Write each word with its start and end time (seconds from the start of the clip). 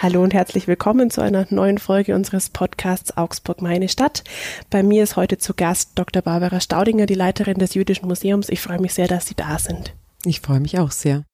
Hallo 0.00 0.22
und 0.22 0.32
herzlich 0.32 0.68
willkommen 0.68 1.10
zu 1.10 1.22
einer 1.22 1.48
neuen 1.50 1.78
Folge 1.78 2.14
unseres 2.14 2.50
Podcasts 2.50 3.16
Augsburg 3.16 3.60
meine 3.62 3.88
Stadt. 3.88 4.22
Bei 4.70 4.84
mir 4.84 5.02
ist 5.02 5.16
heute 5.16 5.38
zu 5.38 5.54
Gast 5.54 5.98
Dr. 5.98 6.22
Barbara 6.22 6.60
Staudinger, 6.60 7.06
die 7.06 7.14
Leiterin 7.14 7.58
des 7.58 7.74
Jüdischen 7.74 8.06
Museums. 8.06 8.48
Ich 8.48 8.60
freue 8.60 8.80
mich 8.80 8.94
sehr, 8.94 9.08
dass 9.08 9.26
Sie 9.26 9.34
da 9.34 9.58
sind. 9.58 9.96
Ich 10.24 10.40
freue 10.40 10.60
mich 10.60 10.78
auch 10.78 10.92
sehr. 10.92 11.24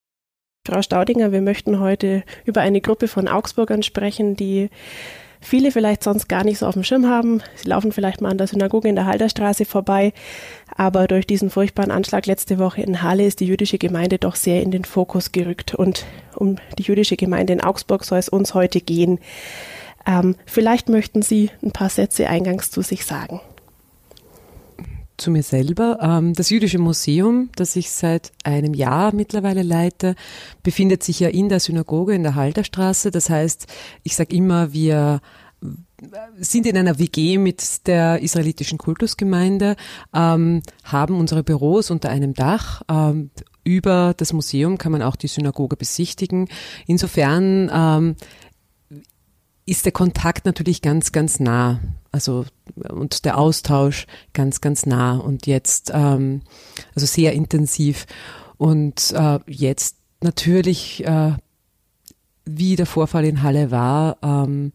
Frau 0.67 0.81
Staudinger, 0.81 1.31
wir 1.31 1.43
möchten 1.43 1.79
heute 1.79 2.25
über 2.47 2.63
eine 2.63 2.81
Gruppe 2.81 3.07
von 3.07 3.29
Augsburgern 3.29 3.83
sprechen, 3.83 4.35
die 4.35 4.71
viele 5.45 5.71
vielleicht 5.71 6.03
sonst 6.03 6.29
gar 6.29 6.45
nicht 6.45 6.59
so 6.59 6.67
auf 6.67 6.75
dem 6.75 6.85
Schirm 6.85 7.07
haben. 7.07 7.43
Sie 7.55 7.69
laufen 7.69 7.93
vielleicht 7.93 8.21
mal 8.21 8.31
an 8.31 8.39
der 8.39 8.47
Synagoge 8.47 8.89
in 8.89 8.97
der 8.97 9.07
Halderstraße 9.07 9.65
vorbei, 9.65 10.13
aber 10.75 11.07
durch 11.07 11.27
diesen 11.27 11.51
furchtbaren 11.51 11.91
Anschlag 11.91 12.27
letzte 12.27 12.59
Woche 12.59 12.83
in 12.83 13.03
Halle 13.03 13.25
ist 13.25 13.41
die 13.41 13.47
jüdische 13.47 13.79
Gemeinde 13.79 14.19
doch 14.19 14.35
sehr 14.35 14.63
in 14.63 14.71
den 14.71 14.85
Fokus 14.85 15.33
gerückt. 15.33 15.75
Und 15.75 16.05
um 16.35 16.57
die 16.79 16.83
jüdische 16.83 17.17
Gemeinde 17.17 17.53
in 17.53 17.61
Augsburg 17.61 18.05
soll 18.05 18.19
es 18.19 18.29
uns 18.29 18.55
heute 18.55 18.81
gehen. 18.81 19.19
Ähm, 20.07 20.37
vielleicht 20.47 20.89
möchten 20.89 21.23
Sie 21.23 21.51
ein 21.63 21.71
paar 21.71 21.89
Sätze 21.89 22.29
eingangs 22.29 22.71
zu 22.71 22.83
sich 22.83 23.05
sagen 23.05 23.41
zu 25.17 25.31
mir 25.31 25.43
selber. 25.43 25.99
Ähm, 26.01 26.35
das 26.35 26.51
Jüdische 26.51 26.79
Museum, 26.79 27.51
das 27.57 27.77
ich 27.77 27.91
seit 27.91 28.33
einem 28.43 28.75
Jahr 28.75 29.15
mittlerweile 29.15 29.63
leite, 29.63 30.15
befindet 30.63 31.03
sich 31.03 31.21
ja 31.21 31.29
in 31.29 31.49
der 31.49 31.61
Synagoge 31.61 32.15
in 32.15 32.23
der 32.23 32.35
Halterstraße. 32.35 33.11
Das 33.11 33.31
heißt, 33.31 33.67
ich 34.03 34.17
sage 34.17 34.35
immer, 34.35 34.73
wir 34.73 35.21
sind 36.39 36.67
in 36.67 36.77
einer 36.77 36.99
WG 36.99 37.39
mit 37.39 37.87
der 37.87 38.21
israelitischen 38.21 38.79
Kultusgemeinde, 38.79 39.77
ähm, 40.15 40.63
haben 40.83 41.19
unsere 41.19 41.43
Büros 41.43 41.91
unter 41.91 42.11
einem 42.11 42.35
Dach. 42.35 42.83
Ähm, 42.91 43.31
über 43.65 44.13
das 44.17 44.33
Museum 44.33 44.77
kann 44.77 44.93
man 44.93 45.03
auch 45.03 45.17
die 45.17 45.29
Synagoge 45.29 45.77
besichtigen. 45.77 46.49
Insofern 46.87 47.71
ähm, 47.73 48.17
ist 49.67 49.85
der 49.85 49.93
Kontakt 49.93 50.45
natürlich 50.45 50.83
ganz, 50.83 51.13
ganz 51.13 51.41
nah. 51.41 51.81
Also 52.13 52.45
und 52.89 53.25
der 53.25 53.39
Austausch 53.39 54.07
ganz, 54.33 54.61
ganz 54.61 54.87
nah 54.87 55.17
und 55.17 55.47
jetzt 55.47 55.91
ähm, 55.95 56.43
also 56.95 57.07
sehr 57.07 57.33
intensiv. 57.33 58.07
Und 58.57 59.13
äh, 59.13 59.41
jetzt 59.47 59.97
natürlich, 60.23 61.05
äh, 61.05 61.33
wie 62.45 62.77
der 62.77 62.87
Vorfall 62.87 63.25
in 63.25 63.43
Halle 63.43 63.71
war, 63.71 64.19
ähm, 64.23 64.73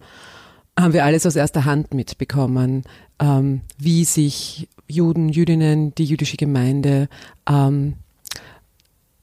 haben 0.77 0.93
wir 0.93 1.05
alles 1.05 1.25
aus 1.25 1.35
erster 1.35 1.65
Hand 1.65 1.93
mitbekommen, 1.93 2.83
ähm, 3.19 3.61
wie 3.77 4.05
sich 4.05 4.67
Juden, 4.87 5.29
Jüdinnen, 5.29 5.93
die 5.95 6.05
jüdische 6.05 6.37
Gemeinde, 6.37 7.09
ähm, 7.47 7.95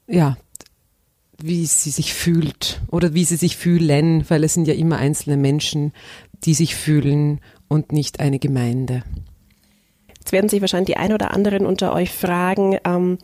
ja, 0.07 0.37
wie 1.41 1.65
sie 1.65 1.91
sich 1.91 2.13
fühlt 2.13 2.81
oder 2.87 3.13
wie 3.13 3.23
sie 3.23 3.35
sich 3.35 3.57
fühlen, 3.57 4.25
weil 4.29 4.43
es 4.43 4.53
sind 4.53 4.67
ja 4.67 4.73
immer 4.73 4.97
einzelne 4.97 5.37
Menschen, 5.37 5.93
die 6.43 6.53
sich 6.53 6.75
fühlen 6.75 7.39
und 7.67 7.91
nicht 7.91 8.19
eine 8.19 8.39
Gemeinde. 8.39 9.03
Jetzt 10.27 10.33
werden 10.33 10.49
sich 10.49 10.59
wahrscheinlich 10.59 10.87
die 10.87 10.97
ein 10.97 11.13
oder 11.13 11.31
anderen 11.31 11.65
unter 11.65 11.93
euch 11.93 12.11
fragen, 12.11 12.77
ähm, 12.83 13.17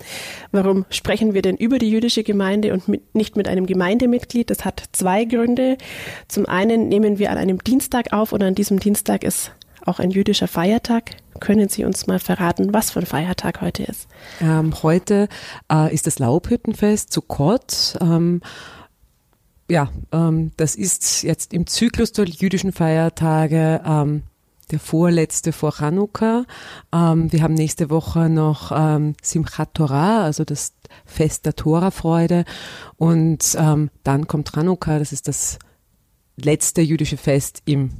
warum 0.53 0.85
sprechen 0.89 1.33
wir 1.33 1.41
denn 1.41 1.57
über 1.57 1.77
die 1.77 1.89
jüdische 1.89 2.23
Gemeinde 2.23 2.71
und 2.71 2.87
mit, 2.87 3.13
nicht 3.13 3.35
mit 3.35 3.49
einem 3.49 3.65
Gemeindemitglied? 3.65 4.49
Das 4.49 4.63
hat 4.63 4.83
zwei 4.93 5.25
Gründe. 5.25 5.77
Zum 6.29 6.45
einen 6.45 6.87
nehmen 6.87 7.19
wir 7.19 7.29
an 7.29 7.37
einem 7.37 7.61
Dienstag 7.61 8.13
auf 8.13 8.31
und 8.31 8.41
an 8.41 8.55
diesem 8.55 8.79
Dienstag 8.79 9.25
ist 9.25 9.51
auch 9.85 9.99
ein 9.99 10.11
jüdischer 10.11 10.47
Feiertag. 10.47 11.11
Können 11.39 11.69
Sie 11.69 11.83
uns 11.83 12.07
mal 12.07 12.19
verraten, 12.19 12.73
was 12.73 12.91
für 12.91 12.99
ein 12.99 13.05
Feiertag 13.05 13.61
heute 13.61 13.83
ist? 13.83 14.07
Ähm, 14.41 14.73
heute 14.83 15.27
äh, 15.71 15.93
ist 15.93 16.07
das 16.07 16.19
Laubhüttenfest 16.19 17.11
zu 17.11 17.21
Kott. 17.21 17.97
Ähm, 18.01 18.41
ja, 19.69 19.89
ähm, 20.11 20.51
das 20.57 20.75
ist 20.75 21.23
jetzt 21.23 21.53
im 21.53 21.67
Zyklus 21.67 22.11
der 22.11 22.25
jüdischen 22.25 22.71
Feiertage 22.71 23.81
ähm, 23.85 24.23
der 24.71 24.79
vorletzte 24.79 25.51
vor 25.51 25.73
Chanukka. 25.73 26.45
Ähm, 26.93 27.31
wir 27.31 27.43
haben 27.43 27.53
nächste 27.53 27.89
Woche 27.89 28.29
noch 28.29 28.71
ähm, 28.73 29.15
Simchat 29.21 29.73
Torah, 29.73 30.23
also 30.23 30.45
das 30.45 30.73
Fest 31.05 31.45
der 31.45 31.55
Torafreude. 31.55 32.45
Und 32.97 33.55
ähm, 33.59 33.89
dann 34.03 34.27
kommt 34.27 34.51
Chanukka, 34.53 34.99
das 34.99 35.11
ist 35.11 35.27
das 35.27 35.59
letzte 36.37 36.81
jüdische 36.81 37.17
Fest 37.17 37.61
im, 37.65 37.91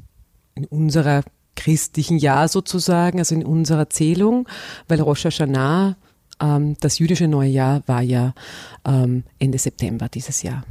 in 0.56 0.66
unserer 0.66 1.24
christlichen 1.56 2.18
Jahr 2.18 2.48
sozusagen, 2.48 3.20
also 3.20 3.36
in 3.36 3.46
unserer 3.46 3.90
Zählung, 3.90 4.48
weil 4.88 5.02
Rosh 5.02 5.26
Hashanah, 5.26 5.96
ähm, 6.42 6.76
das 6.80 7.00
jüdische 7.00 7.28
neue 7.28 7.50
Jahr, 7.50 7.84
war 7.88 8.02
ja 8.02 8.34
ähm, 8.86 9.24
Ende 9.40 9.58
September 9.58 10.10
dieses 10.10 10.44
Jahr 10.44 10.64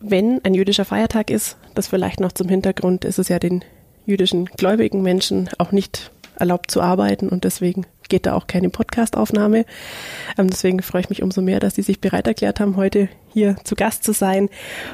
wenn 0.00 0.44
ein 0.44 0.54
jüdischer 0.54 0.84
Feiertag 0.84 1.30
ist, 1.30 1.56
das 1.74 1.86
vielleicht 1.86 2.20
noch 2.20 2.32
zum 2.32 2.48
Hintergrund, 2.48 3.04
ist 3.04 3.18
es 3.18 3.28
ja 3.28 3.38
den 3.38 3.64
jüdischen 4.04 4.46
gläubigen 4.46 5.02
Menschen 5.02 5.48
auch 5.58 5.72
nicht 5.72 6.10
erlaubt 6.38 6.70
zu 6.70 6.82
arbeiten 6.82 7.28
und 7.28 7.44
deswegen 7.44 7.86
geht 8.08 8.26
da 8.26 8.34
auch 8.34 8.46
keine 8.46 8.68
Podcastaufnahme. 8.68 9.64
Ähm, 10.38 10.48
deswegen 10.48 10.80
freue 10.82 11.00
ich 11.00 11.08
mich 11.08 11.22
umso 11.22 11.40
mehr, 11.40 11.60
dass 11.60 11.74
Sie 11.74 11.82
sich 11.82 12.00
bereit 12.00 12.26
erklärt 12.26 12.60
haben, 12.60 12.76
heute 12.76 13.08
hier 13.32 13.56
zu 13.64 13.74
Gast 13.74 14.04
zu 14.04 14.12
sein. 14.12 14.48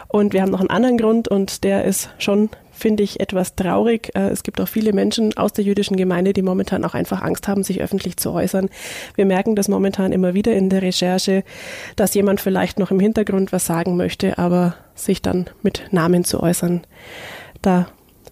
Und 0.09 0.33
wir 0.33 0.41
haben 0.41 0.51
noch 0.51 0.61
einen 0.61 0.71
anderen 0.71 0.97
Grund 0.97 1.29
und 1.29 1.65
der 1.65 1.85
ist 1.85 2.09
schon 2.19 2.49
finde 2.73 3.03
ich 3.03 3.21
etwas 3.21 3.55
traurig. 3.55 4.11
Äh, 4.15 4.31
es 4.31 4.43
gibt 4.43 4.61
auch 4.61 4.69
viele 4.69 4.93
Menschen 4.93 5.37
aus 5.37 5.53
der 5.53 5.65
jüdischen 5.65 5.97
Gemeinde, 5.97 6.33
die 6.33 6.43
momentan 6.43 6.85
auch 6.85 6.95
einfach 6.95 7.23
Angst 7.23 7.47
haben, 7.47 7.63
sich 7.63 7.81
öffentlich 7.83 8.17
zu 8.17 8.33
äußern. 8.33 8.69
Wir 9.15 9.27
merken 9.27 9.55
das 9.55 9.69
momentan 9.69 10.13
immer 10.13 10.35
wieder 10.35 10.53
in 10.55 10.71
der 10.71 10.83
Recherche, 10.83 11.45
dass 11.97 12.15
jemand 12.15 12.41
vielleicht 12.41 12.79
noch 12.79 12.91
im 12.91 13.01
Hintergrund 13.01 13.53
was 13.53 13.67
sagen 13.67 13.97
möchte, 13.97 14.39
aber 14.39 14.75
sich 14.95 15.23
dann 15.23 15.47
mit 15.63 15.93
Namen 15.93 16.25
zu 16.25 16.43
äußern, 16.43 16.83
da 17.61 17.87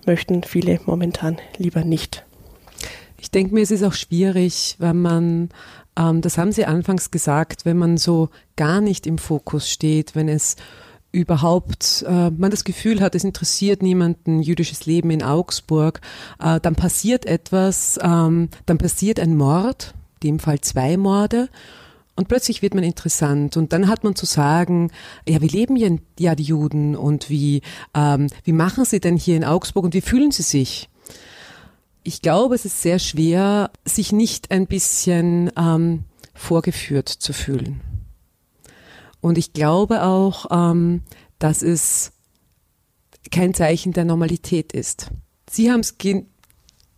möchten 0.06 0.42
viele 0.42 0.80
momentan 0.86 1.38
lieber 1.56 1.84
nicht. 1.84 2.24
Ich 3.18 3.30
denke 3.30 3.54
mir, 3.54 3.62
es 3.62 3.70
ist 3.70 3.84
auch 3.84 3.92
schwierig, 3.92 4.76
wenn 4.78 5.02
man, 5.02 5.50
ähm, 5.96 6.22
das 6.22 6.38
haben 6.38 6.52
Sie 6.52 6.64
anfangs 6.64 7.10
gesagt, 7.10 7.64
wenn 7.64 7.76
man 7.76 7.98
so 7.98 8.30
gar 8.56 8.80
nicht 8.80 9.06
im 9.06 9.18
Fokus 9.18 9.70
steht, 9.70 10.16
wenn 10.16 10.28
es 10.28 10.56
überhaupt 11.12 12.04
äh, 12.06 12.30
man 12.30 12.50
das 12.50 12.64
Gefühl 12.64 13.00
hat, 13.00 13.14
es 13.14 13.24
interessiert 13.24 13.82
niemanden 13.82 14.42
jüdisches 14.42 14.86
Leben 14.86 15.10
in 15.10 15.22
Augsburg, 15.22 16.00
äh, 16.38 16.60
dann 16.60 16.76
passiert 16.76 17.26
etwas, 17.26 17.98
ähm, 18.02 18.48
dann 18.66 18.78
passiert 18.78 19.18
ein 19.18 19.36
Mord, 19.36 19.94
in 20.22 20.30
dem 20.30 20.38
Fall 20.38 20.60
zwei 20.60 20.96
Morde, 20.96 21.48
und 22.20 22.28
plötzlich 22.28 22.60
wird 22.60 22.74
man 22.74 22.84
interessant 22.84 23.56
und 23.56 23.72
dann 23.72 23.88
hat 23.88 24.04
man 24.04 24.14
zu 24.14 24.26
sagen, 24.26 24.90
ja, 25.26 25.40
wie 25.40 25.48
leben 25.48 25.76
ja, 25.76 25.88
ja 26.18 26.34
die 26.34 26.42
Juden 26.42 26.94
und 26.94 27.30
wie, 27.30 27.62
ähm, 27.94 28.26
wie 28.44 28.52
machen 28.52 28.84
sie 28.84 29.00
denn 29.00 29.16
hier 29.16 29.36
in 29.36 29.44
Augsburg 29.44 29.84
und 29.84 29.94
wie 29.94 30.02
fühlen 30.02 30.30
sie 30.30 30.42
sich? 30.42 30.90
Ich 32.02 32.20
glaube, 32.20 32.54
es 32.54 32.66
ist 32.66 32.82
sehr 32.82 32.98
schwer, 32.98 33.70
sich 33.86 34.12
nicht 34.12 34.50
ein 34.50 34.66
bisschen 34.66 35.50
ähm, 35.56 36.04
vorgeführt 36.34 37.08
zu 37.08 37.32
fühlen. 37.32 37.80
Und 39.20 39.38
ich 39.38 39.52
glaube 39.52 40.02
auch, 40.02 40.46
ähm, 40.50 41.02
dass 41.38 41.62
es 41.62 42.12
kein 43.30 43.54
Zeichen 43.54 43.92
der 43.92 44.04
Normalität 44.04 44.72
ist. 44.72 45.10
Sie 45.48 45.70
haben 45.70 45.80
es 45.80 45.98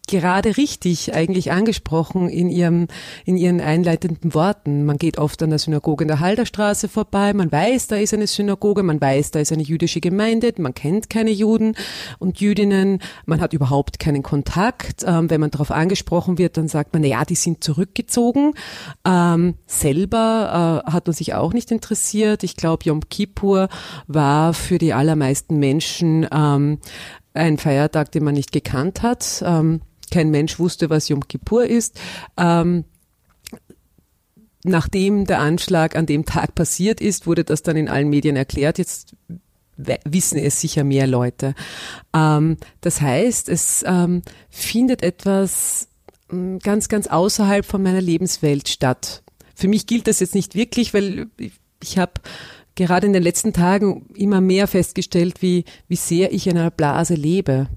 gerade 0.08 0.56
richtig 0.56 1.14
eigentlich 1.14 1.52
angesprochen 1.52 2.28
in 2.28 2.50
ihrem, 2.50 2.88
in 3.24 3.36
ihren 3.36 3.60
einleitenden 3.60 4.34
Worten. 4.34 4.84
Man 4.84 4.98
geht 4.98 5.18
oft 5.18 5.42
an 5.42 5.50
der 5.50 5.58
Synagoge 5.58 6.04
in 6.04 6.08
der 6.08 6.20
Halderstraße 6.20 6.88
vorbei, 6.88 7.32
man 7.32 7.50
weiß, 7.50 7.86
da 7.86 7.96
ist 7.96 8.12
eine 8.12 8.26
Synagoge, 8.26 8.82
man 8.82 9.00
weiß, 9.00 9.30
da 9.30 9.40
ist 9.40 9.52
eine 9.52 9.62
jüdische 9.62 10.00
Gemeinde, 10.00 10.52
man 10.58 10.74
kennt 10.74 11.08
keine 11.08 11.30
Juden 11.30 11.76
und 12.18 12.40
Jüdinnen, 12.40 12.98
man 13.26 13.40
hat 13.40 13.52
überhaupt 13.52 13.98
keinen 13.98 14.22
Kontakt. 14.22 15.04
Ähm, 15.06 15.30
wenn 15.30 15.40
man 15.40 15.50
darauf 15.50 15.70
angesprochen 15.70 16.36
wird, 16.36 16.56
dann 16.56 16.68
sagt 16.68 16.92
man, 16.92 17.02
na 17.02 17.08
ja, 17.08 17.24
die 17.24 17.34
sind 17.34 17.62
zurückgezogen. 17.62 18.54
Ähm, 19.06 19.54
selber 19.66 20.82
äh, 20.86 20.90
hat 20.90 21.06
man 21.06 21.14
sich 21.14 21.34
auch 21.34 21.52
nicht 21.52 21.70
interessiert. 21.70 22.42
Ich 22.42 22.56
glaube, 22.56 22.84
Yom 22.84 23.08
Kippur 23.08 23.68
war 24.06 24.52
für 24.52 24.78
die 24.78 24.92
allermeisten 24.92 25.58
Menschen 25.58 26.26
ähm, 26.32 26.78
ein 27.34 27.58
Feiertag, 27.58 28.12
den 28.12 28.24
man 28.24 28.34
nicht 28.34 28.52
gekannt 28.52 29.02
hat. 29.02 29.42
Ähm, 29.46 29.80
kein 30.12 30.30
Mensch 30.30 30.58
wusste, 30.58 30.90
was 30.90 31.08
Yom 31.08 31.26
Kippur 31.26 31.66
ist. 31.66 32.00
Ähm, 32.36 32.84
nachdem 34.64 35.24
der 35.24 35.40
Anschlag 35.40 35.96
an 35.96 36.06
dem 36.06 36.24
Tag 36.24 36.54
passiert 36.54 37.00
ist, 37.00 37.26
wurde 37.26 37.44
das 37.44 37.62
dann 37.62 37.76
in 37.76 37.88
allen 37.88 38.08
Medien 38.08 38.36
erklärt. 38.36 38.78
Jetzt 38.78 39.16
wissen 40.04 40.38
es 40.38 40.60
sicher 40.60 40.84
mehr 40.84 41.06
Leute. 41.06 41.54
Ähm, 42.14 42.56
das 42.80 43.00
heißt, 43.00 43.48
es 43.48 43.84
ähm, 43.86 44.22
findet 44.50 45.02
etwas 45.02 45.88
mm, 46.30 46.58
ganz, 46.58 46.88
ganz 46.88 47.06
außerhalb 47.06 47.64
von 47.64 47.82
meiner 47.82 48.00
Lebenswelt 48.00 48.68
statt. 48.68 49.22
Für 49.54 49.68
mich 49.68 49.86
gilt 49.86 50.06
das 50.06 50.20
jetzt 50.20 50.34
nicht 50.34 50.54
wirklich, 50.54 50.94
weil 50.94 51.28
ich 51.82 51.98
habe 51.98 52.12
gerade 52.74 53.06
in 53.06 53.12
den 53.12 53.22
letzten 53.22 53.52
Tagen 53.52 54.06
immer 54.14 54.40
mehr 54.40 54.66
festgestellt, 54.66 55.42
wie, 55.42 55.64
wie 55.88 55.96
sehr 55.96 56.32
ich 56.32 56.46
in 56.46 56.56
einer 56.56 56.70
Blase 56.70 57.14
lebe. 57.14 57.68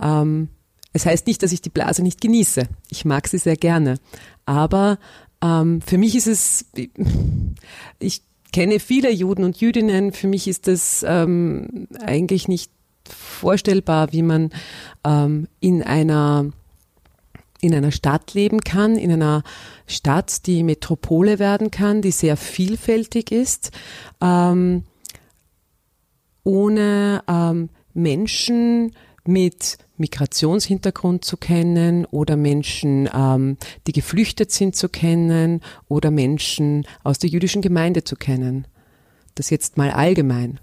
Ähm, 0.00 0.48
es 0.96 1.04
heißt 1.06 1.26
nicht, 1.26 1.42
dass 1.42 1.52
ich 1.52 1.60
die 1.60 1.70
Blase 1.70 2.02
nicht 2.02 2.20
genieße. 2.20 2.66
Ich 2.90 3.04
mag 3.04 3.28
sie 3.28 3.38
sehr 3.38 3.56
gerne. 3.56 3.98
Aber 4.46 4.98
ähm, 5.42 5.82
für 5.82 5.98
mich 5.98 6.16
ist 6.16 6.26
es, 6.26 6.64
ich 7.98 8.22
kenne 8.52 8.80
viele 8.80 9.12
Juden 9.12 9.44
und 9.44 9.60
Jüdinnen, 9.60 10.12
für 10.12 10.26
mich 10.26 10.48
ist 10.48 10.66
das 10.66 11.04
ähm, 11.06 11.86
eigentlich 12.00 12.48
nicht 12.48 12.72
vorstellbar, 13.04 14.12
wie 14.12 14.22
man 14.22 14.50
ähm, 15.04 15.48
in 15.60 15.82
einer 15.82 16.50
in 17.60 17.74
einer 17.74 17.90
Stadt 17.92 18.34
leben 18.34 18.60
kann, 18.60 18.96
in 18.96 19.10
einer 19.10 19.42
Stadt, 19.86 20.46
die 20.46 20.62
Metropole 20.62 21.38
werden 21.38 21.70
kann, 21.70 22.02
die 22.02 22.10
sehr 22.10 22.36
vielfältig 22.36 23.32
ist, 23.32 23.70
ähm, 24.20 24.84
ohne 26.44 27.22
ähm, 27.26 27.70
Menschen 27.94 28.92
mit 29.24 29.78
Migrationshintergrund 29.98 31.24
zu 31.24 31.36
kennen 31.36 32.04
oder 32.06 32.36
Menschen, 32.36 33.08
ähm, 33.14 33.56
die 33.86 33.92
geflüchtet 33.92 34.50
sind, 34.50 34.76
zu 34.76 34.88
kennen 34.88 35.60
oder 35.88 36.10
Menschen 36.10 36.86
aus 37.02 37.18
der 37.18 37.30
jüdischen 37.30 37.62
Gemeinde 37.62 38.04
zu 38.04 38.16
kennen. 38.16 38.66
Das 39.34 39.50
jetzt 39.50 39.76
mal 39.76 39.90
allgemein. 39.90 40.60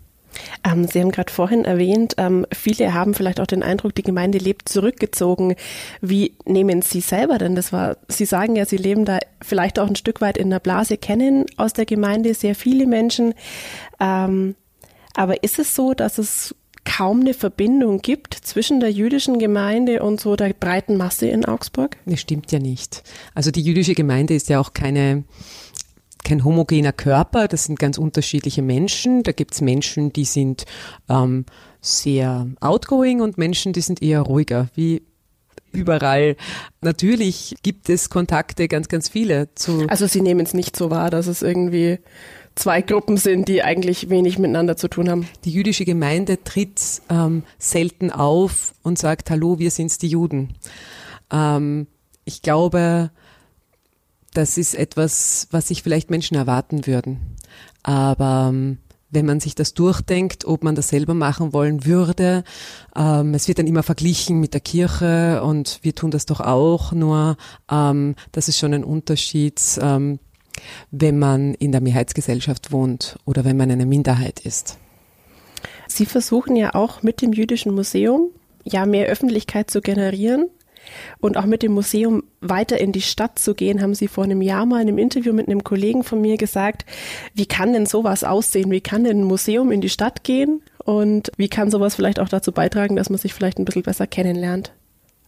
Ähm, 0.63 0.87
Sie 0.87 0.99
haben 0.99 1.11
gerade 1.11 1.31
vorhin 1.31 1.65
erwähnt, 1.65 2.15
ähm, 2.17 2.45
viele 2.53 2.93
haben 2.93 3.13
vielleicht 3.13 3.39
auch 3.39 3.47
den 3.47 3.63
Eindruck, 3.63 3.95
die 3.95 4.03
Gemeinde 4.03 4.37
lebt 4.37 4.69
zurückgezogen. 4.69 5.55
Wie 6.01 6.33
nehmen 6.45 6.81
Sie 6.81 7.01
selber 7.01 7.37
denn 7.37 7.55
das 7.55 7.73
war? 7.73 7.97
Sie 8.07 8.25
sagen 8.25 8.55
ja, 8.55 8.65
Sie 8.65 8.77
leben 8.77 9.05
da 9.05 9.19
vielleicht 9.41 9.79
auch 9.79 9.87
ein 9.87 9.95
Stück 9.95 10.21
weit 10.21 10.37
in 10.37 10.49
der 10.49 10.59
Blase, 10.59 10.97
kennen 10.97 11.45
aus 11.57 11.73
der 11.73 11.85
Gemeinde 11.85 12.33
sehr 12.33 12.55
viele 12.55 12.87
Menschen. 12.87 13.33
Ähm, 13.99 14.55
aber 15.15 15.43
ist 15.43 15.59
es 15.59 15.75
so, 15.75 15.93
dass 15.93 16.17
es 16.17 16.55
kaum 16.85 17.21
eine 17.21 17.33
Verbindung 17.33 18.01
gibt 18.01 18.33
zwischen 18.33 18.79
der 18.79 18.91
jüdischen 18.91 19.39
Gemeinde 19.39 20.03
und 20.03 20.19
so 20.19 20.35
der 20.35 20.53
breiten 20.53 20.97
Masse 20.97 21.27
in 21.27 21.45
Augsburg? 21.45 21.97
Das 22.05 22.19
stimmt 22.19 22.51
ja 22.51 22.59
nicht. 22.59 23.03
Also 23.33 23.51
die 23.51 23.61
jüdische 23.61 23.95
Gemeinde 23.95 24.33
ist 24.33 24.49
ja 24.49 24.59
auch 24.59 24.73
keine 24.73 25.23
kein 26.23 26.45
homogener 26.45 26.93
Körper, 26.93 27.49
das 27.49 27.65
sind 27.65 27.77
ganz 27.77 27.97
unterschiedliche 27.97 28.61
Menschen. 28.61 29.23
Da 29.23 29.33
gibt's 29.33 29.59
Menschen, 29.59 30.13
die 30.13 30.23
sind 30.23 30.63
ähm, 31.09 31.45
sehr 31.81 32.47
outgoing 32.61 33.19
und 33.19 33.37
Menschen, 33.37 33.73
die 33.73 33.81
sind 33.81 34.01
eher 34.01 34.21
ruhiger, 34.21 34.69
wie 34.73 35.03
überall. 35.73 36.35
Natürlich 36.81 37.55
gibt 37.63 37.89
es 37.89 38.09
Kontakte, 38.09 38.67
ganz, 38.67 38.87
ganz 38.87 39.09
viele 39.09 39.53
zu. 39.55 39.85
Also 39.87 40.07
Sie 40.07 40.21
nehmen 40.21 40.41
es 40.41 40.53
nicht 40.53 40.77
so 40.77 40.89
wahr, 40.89 41.09
dass 41.09 41.27
es 41.27 41.41
irgendwie 41.41 41.99
zwei 42.55 42.81
Gruppen 42.81 43.17
sind, 43.17 43.47
die 43.47 43.63
eigentlich 43.63 44.09
wenig 44.09 44.37
miteinander 44.37 44.77
zu 44.77 44.87
tun 44.87 45.09
haben. 45.09 45.27
Die 45.45 45.51
jüdische 45.51 45.85
Gemeinde 45.85 46.43
tritt 46.43 47.01
ähm, 47.09 47.43
selten 47.57 48.11
auf 48.11 48.73
und 48.83 48.97
sagt, 48.97 49.29
hallo, 49.29 49.59
wir 49.59 49.71
sind's 49.71 49.97
die 49.97 50.07
Juden. 50.09 50.53
Ähm, 51.31 51.87
ich 52.25 52.41
glaube, 52.41 53.11
das 54.33 54.57
ist 54.57 54.75
etwas, 54.75 55.47
was 55.51 55.67
sich 55.67 55.83
vielleicht 55.83 56.09
Menschen 56.09 56.35
erwarten 56.35 56.87
würden. 56.87 57.35
Aber 57.83 58.49
ähm, 58.49 58.77
wenn 59.13 59.25
man 59.25 59.39
sich 59.39 59.55
das 59.55 59.73
durchdenkt, 59.73 60.45
ob 60.45 60.63
man 60.63 60.75
das 60.75 60.89
selber 60.89 61.13
machen 61.13 61.53
wollen 61.53 61.85
würde. 61.85 62.43
Ähm, 62.95 63.33
es 63.33 63.47
wird 63.47 63.59
dann 63.59 63.67
immer 63.67 63.83
verglichen 63.83 64.39
mit 64.39 64.53
der 64.53 64.61
Kirche 64.61 65.43
und 65.43 65.79
wir 65.83 65.93
tun 65.93 66.11
das 66.11 66.25
doch 66.25 66.39
auch, 66.39 66.91
nur 66.91 67.37
ähm, 67.71 68.15
das 68.31 68.47
ist 68.47 68.57
schon 68.57 68.73
ein 68.73 68.83
Unterschied, 68.83 69.61
ähm, 69.81 70.19
wenn 70.91 71.19
man 71.19 71.53
in 71.55 71.71
der 71.71 71.81
Mehrheitsgesellschaft 71.81 72.71
wohnt 72.71 73.17
oder 73.25 73.45
wenn 73.45 73.57
man 73.57 73.71
eine 73.71 73.85
Minderheit 73.85 74.39
ist. 74.39 74.77
Sie 75.87 76.05
versuchen 76.05 76.55
ja 76.55 76.75
auch 76.75 77.03
mit 77.03 77.21
dem 77.21 77.33
Jüdischen 77.33 77.73
Museum 77.73 78.29
ja 78.63 78.85
mehr 78.85 79.07
Öffentlichkeit 79.07 79.69
zu 79.69 79.81
generieren 79.81 80.49
und 81.19 81.37
auch 81.37 81.45
mit 81.45 81.63
dem 81.63 81.73
Museum 81.73 82.23
weiter 82.41 82.79
in 82.79 82.91
die 82.91 83.01
Stadt 83.01 83.39
zu 83.39 83.55
gehen, 83.55 83.81
haben 83.81 83.95
Sie 83.95 84.07
vor 84.07 84.23
einem 84.23 84.41
Jahr 84.41 84.65
mal 84.65 84.81
in 84.81 84.87
einem 84.87 84.97
Interview 84.97 85.33
mit 85.33 85.47
einem 85.47 85.63
Kollegen 85.63 86.03
von 86.03 86.21
mir 86.21 86.37
gesagt, 86.37 86.85
wie 87.33 87.45
kann 87.45 87.73
denn 87.73 87.85
sowas 87.85 88.23
aussehen? 88.23 88.71
Wie 88.71 88.81
kann 88.81 89.03
denn 89.03 89.21
ein 89.21 89.25
Museum 89.25 89.71
in 89.71 89.81
die 89.81 89.89
Stadt 89.89 90.23
gehen? 90.23 90.61
Und 90.83 91.31
wie 91.37 91.47
kann 91.47 91.71
sowas 91.71 91.95
vielleicht 91.95 92.19
auch 92.19 92.29
dazu 92.29 92.51
beitragen, 92.51 92.95
dass 92.95 93.09
man 93.09 93.19
sich 93.19 93.33
vielleicht 93.33 93.59
ein 93.59 93.65
bisschen 93.65 93.83
besser 93.83 94.07
kennenlernt? 94.07 94.73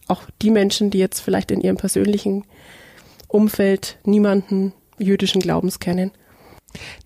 Auch 0.08 0.22
die 0.42 0.50
Menschen, 0.50 0.90
die 0.90 0.98
jetzt 0.98 1.20
vielleicht 1.20 1.50
in 1.50 1.60
ihrem 1.60 1.76
persönlichen 1.76 2.44
Umfeld 3.28 3.98
niemanden 4.04 4.72
jüdischen 4.98 5.40
Glaubens 5.40 5.78
kennen. 5.78 6.12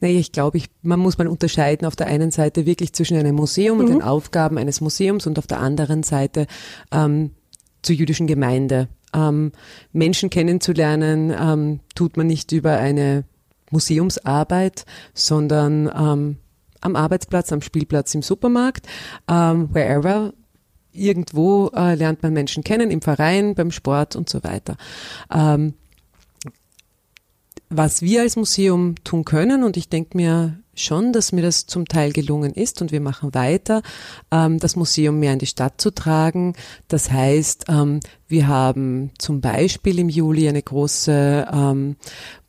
Naja, 0.00 0.18
ich 0.18 0.32
glaube, 0.32 0.58
ich, 0.58 0.66
man 0.82 0.98
muss 0.98 1.18
mal 1.18 1.28
unterscheiden 1.28 1.86
auf 1.86 1.96
der 1.96 2.06
einen 2.06 2.30
Seite 2.30 2.66
wirklich 2.66 2.92
zwischen 2.92 3.16
einem 3.16 3.36
Museum 3.36 3.78
mhm. 3.78 3.84
und 3.84 3.90
den 3.90 4.02
Aufgaben 4.02 4.58
eines 4.58 4.80
Museums 4.80 5.26
und 5.26 5.38
auf 5.38 5.46
der 5.46 5.60
anderen 5.60 6.02
Seite 6.02 6.46
ähm, 6.92 7.32
zur 7.82 7.96
jüdischen 7.96 8.26
Gemeinde. 8.26 8.88
Ähm, 9.14 9.52
Menschen 9.92 10.30
kennenzulernen 10.30 11.34
ähm, 11.38 11.80
tut 11.94 12.16
man 12.16 12.26
nicht 12.26 12.52
über 12.52 12.76
eine 12.76 13.24
Museumsarbeit, 13.70 14.84
sondern 15.14 15.90
ähm, 15.94 16.36
am 16.80 16.96
Arbeitsplatz, 16.96 17.52
am 17.52 17.62
Spielplatz, 17.62 18.14
im 18.14 18.22
Supermarkt, 18.22 18.86
ähm, 19.28 19.68
wherever. 19.72 20.32
Irgendwo 20.92 21.68
äh, 21.68 21.94
lernt 21.94 22.22
man 22.22 22.32
Menschen 22.32 22.64
kennen, 22.64 22.90
im 22.90 23.00
Verein, 23.00 23.54
beim 23.54 23.70
Sport 23.70 24.16
und 24.16 24.28
so 24.28 24.42
weiter. 24.42 24.76
Was 27.72 28.02
wir 28.02 28.22
als 28.22 28.34
Museum 28.34 28.96
tun 29.04 29.24
können, 29.24 29.62
und 29.62 29.76
ich 29.76 29.88
denke 29.88 30.16
mir 30.16 30.58
schon, 30.74 31.12
dass 31.12 31.30
mir 31.30 31.42
das 31.42 31.66
zum 31.66 31.86
Teil 31.86 32.12
gelungen 32.12 32.52
ist 32.52 32.82
und 32.82 32.90
wir 32.90 33.00
machen 33.00 33.32
weiter, 33.32 33.82
ähm, 34.32 34.58
das 34.58 34.74
Museum 34.74 35.20
mehr 35.20 35.32
in 35.32 35.38
die 35.38 35.46
Stadt 35.46 35.80
zu 35.80 35.92
tragen. 35.92 36.54
Das 36.88 37.12
heißt, 37.12 37.66
ähm, 37.68 38.00
wir 38.26 38.48
haben 38.48 39.12
zum 39.18 39.40
Beispiel 39.40 40.00
im 40.00 40.08
Juli 40.08 40.48
eine 40.48 40.62
große 40.62 41.46
ähm, 41.52 41.94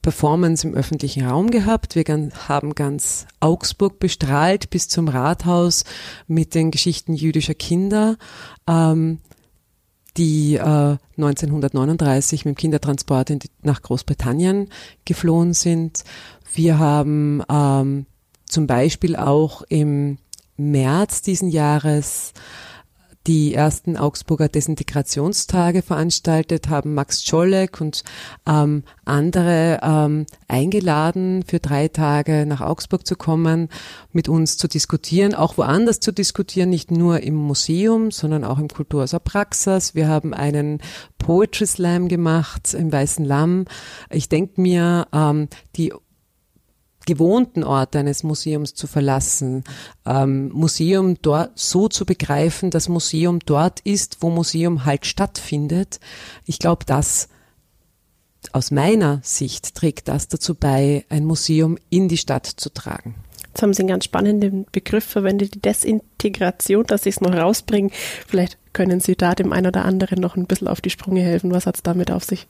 Performance 0.01 0.67
im 0.67 0.73
öffentlichen 0.73 1.27
Raum 1.27 1.51
gehabt. 1.51 1.95
Wir 1.95 2.03
haben 2.47 2.73
ganz 2.73 3.27
Augsburg 3.39 3.99
bestrahlt 3.99 4.71
bis 4.71 4.87
zum 4.87 5.07
Rathaus 5.07 5.83
mit 6.27 6.55
den 6.55 6.71
Geschichten 6.71 7.13
jüdischer 7.13 7.53
Kinder. 7.53 8.17
Die 10.17 10.55
äh, 10.55 10.97
1939 11.17 12.45
mit 12.45 12.55
dem 12.55 12.57
Kindertransport 12.57 13.29
die, 13.29 13.39
nach 13.61 13.81
Großbritannien 13.81 14.69
geflohen 15.05 15.53
sind. 15.53 16.03
Wir 16.53 16.79
haben 16.79 17.41
ähm, 17.49 18.05
zum 18.45 18.67
Beispiel 18.67 19.15
auch 19.15 19.61
im 19.69 20.17
März 20.57 21.21
diesen 21.21 21.49
Jahres 21.49 22.33
die 23.27 23.53
ersten 23.53 23.97
Augsburger 23.97 24.49
Desintegrationstage 24.49 25.81
veranstaltet, 25.81 26.69
haben 26.69 26.93
Max 26.93 27.23
Czolek 27.23 27.79
und 27.79 28.03
ähm, 28.47 28.83
andere 29.05 29.79
ähm, 29.83 30.25
eingeladen, 30.47 31.43
für 31.45 31.59
drei 31.59 31.87
Tage 31.87 32.45
nach 32.47 32.61
Augsburg 32.61 33.05
zu 33.05 33.15
kommen, 33.15 33.69
mit 34.11 34.27
uns 34.27 34.57
zu 34.57 34.67
diskutieren, 34.67 35.35
auch 35.35 35.57
woanders 35.57 35.99
zu 35.99 36.11
diskutieren, 36.11 36.69
nicht 36.69 36.89
nur 36.89 37.21
im 37.21 37.35
Museum, 37.35 38.11
sondern 38.11 38.43
auch 38.43 38.57
im 38.57 38.67
Kulturhaus 38.67 39.15
Praxas. 39.23 39.93
Wir 39.93 40.07
haben 40.07 40.33
einen 40.33 40.79
Poetry 41.19 41.67
Slam 41.67 42.07
gemacht 42.07 42.73
im 42.73 42.91
Weißen 42.91 43.23
Lamm. 43.23 43.65
Ich 44.09 44.29
denke 44.29 44.59
mir, 44.59 45.07
ähm, 45.13 45.47
die 45.75 45.93
gewohnten 47.13 47.63
Ort 47.63 47.95
eines 47.95 48.23
Museums 48.23 48.73
zu 48.73 48.87
verlassen, 48.87 49.63
ähm, 50.05 50.49
Museum 50.49 51.17
dort 51.21 51.51
so 51.59 51.87
zu 51.89 52.05
begreifen, 52.05 52.69
dass 52.69 52.87
Museum 52.87 53.39
dort 53.39 53.81
ist, 53.81 54.17
wo 54.21 54.29
Museum 54.29 54.85
halt 54.85 55.05
stattfindet. 55.05 55.99
Ich 56.45 56.59
glaube, 56.59 56.85
das 56.85 57.27
aus 58.53 58.71
meiner 58.71 59.19
Sicht 59.23 59.75
trägt 59.75 60.07
das 60.07 60.27
dazu 60.27 60.55
bei, 60.55 61.05
ein 61.09 61.25
Museum 61.25 61.77
in 61.89 62.07
die 62.07 62.17
Stadt 62.17 62.45
zu 62.47 62.69
tragen. 62.69 63.15
Jetzt 63.47 63.61
haben 63.61 63.73
Sie 63.73 63.81
einen 63.81 63.89
ganz 63.89 64.05
spannenden 64.05 64.65
Begriff 64.71 65.03
verwendet, 65.03 65.55
die 65.55 65.59
Desintegration, 65.59 66.85
dass 66.85 67.03
Sie 67.03 67.09
es 67.09 67.19
noch 67.19 67.33
rausbringen. 67.33 67.91
Vielleicht 68.25 68.57
können 68.71 69.01
Sie 69.01 69.17
da 69.17 69.35
dem 69.35 69.51
einen 69.51 69.67
oder 69.67 69.83
anderen 69.83 70.21
noch 70.21 70.37
ein 70.37 70.45
bisschen 70.45 70.69
auf 70.69 70.79
die 70.79 70.89
Sprünge 70.89 71.21
helfen. 71.21 71.51
Was 71.51 71.65
hat 71.65 71.75
es 71.75 71.83
damit 71.83 72.09
auf 72.09 72.23
sich? 72.23 72.47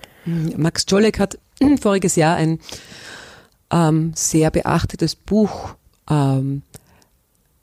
Max 0.55 0.85
Czolek 0.85 1.19
hat 1.19 1.39
voriges 1.81 2.15
Jahr 2.15 2.35
ein 2.35 2.59
ähm, 3.71 4.11
sehr 4.15 4.51
beachtetes 4.51 5.15
Buch 5.15 5.75
ähm, 6.09 6.61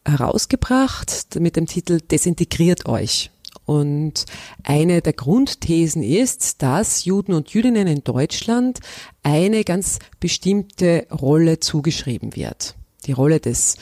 herausgebracht 0.04 1.38
mit 1.38 1.56
dem 1.56 1.66
Titel 1.66 2.00
Desintegriert 2.00 2.86
euch. 2.86 3.30
Und 3.66 4.24
eine 4.62 5.02
der 5.02 5.12
Grundthesen 5.12 6.02
ist, 6.02 6.62
dass 6.62 7.04
Juden 7.04 7.34
und 7.34 7.50
Jüdinnen 7.50 7.86
in 7.86 8.02
Deutschland 8.02 8.80
eine 9.22 9.62
ganz 9.62 9.98
bestimmte 10.20 11.06
Rolle 11.10 11.60
zugeschrieben 11.60 12.34
wird. 12.34 12.76
Die 13.04 13.12
Rolle 13.12 13.40
des 13.40 13.76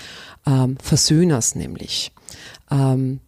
ähm, 0.45 0.77
Versöhners 0.83 1.55
nämlich. 1.55 2.11
Ähm, 2.69 3.21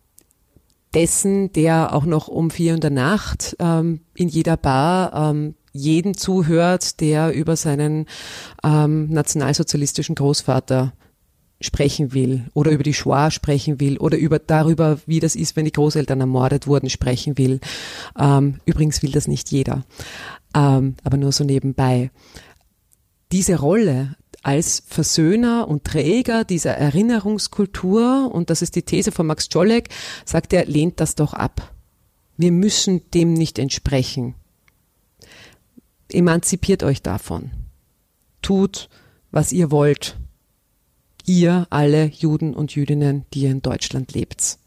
dessen, 0.95 1.53
der 1.53 1.95
auch 1.95 2.05
noch 2.05 2.27
um 2.27 2.51
vier 2.51 2.75
in 2.75 2.81
der 2.81 2.91
Nacht 2.91 3.57
ähm, 3.61 4.01
in 4.15 4.29
jeder 4.29 4.57
Bar 4.57 5.31
ähm, 5.31 5.55
jeden 5.79 6.15
zuhört, 6.15 7.01
der 7.01 7.33
über 7.33 7.57
seinen 7.57 8.07
ähm, 8.63 9.09
nationalsozialistischen 9.11 10.15
Großvater 10.15 10.93
sprechen 11.61 12.13
will 12.13 12.45
oder 12.55 12.71
über 12.71 12.83
die 12.83 12.95
Shoah 12.95 13.31
sprechen 13.31 13.81
will 13.81 13.99
oder 13.99 14.17
über 14.17 14.39
darüber, 14.39 14.99
wie 15.07 15.21
das 15.21 15.35
ist, 15.35 15.57
wenn 15.57 15.65
die 15.65 15.73
Großeltern 15.73 16.21
ermordet 16.21 16.67
wurden, 16.67 16.89
sprechen 16.89 17.37
will. 17.37 17.61
Ähm, 18.19 18.61
übrigens 18.65 19.03
will 19.03 19.11
das 19.11 19.27
nicht 19.27 19.51
jeder, 19.51 19.85
ähm, 20.55 20.97
aber 21.03 21.17
nur 21.17 21.33
so 21.33 21.45
nebenbei. 21.45 22.11
Diese 23.33 23.59
Rolle 23.59 24.17
als 24.43 24.85
Versöhner 24.87 25.67
und 25.69 25.85
Träger 25.85 26.45
dieser 26.45 26.73
Erinnerungskultur, 26.73 28.31
und 28.33 28.51
das 28.51 28.63
ist 28.63 28.77
die 28.77 28.83
These 28.83 29.11
von 29.11 29.27
Max 29.27 29.49
Czolek, 29.49 29.89
sagt 30.25 30.53
er, 30.53 30.65
lehnt 30.67 31.01
das 31.01 31.17
doch 31.17 31.35
ab. 31.35 31.73
Wir 32.37 32.53
müssen 32.53 33.03
dem 33.11 33.35
nicht 33.35 33.59
entsprechen. 33.59 34.37
Emanzipiert 36.13 36.83
euch 36.83 37.03
davon. 37.03 37.51
Tut, 38.43 38.89
was 39.31 39.53
ihr 39.53 39.71
wollt. 39.71 40.17
Ihr 41.27 41.67
alle 41.71 42.07
Juden 42.07 42.55
und 42.55 42.75
Jüdinnen, 42.75 43.27
die 43.35 43.43
ihr 43.43 43.51
in 43.51 43.63
Deutschland 43.63 44.13
lebt 44.13 44.59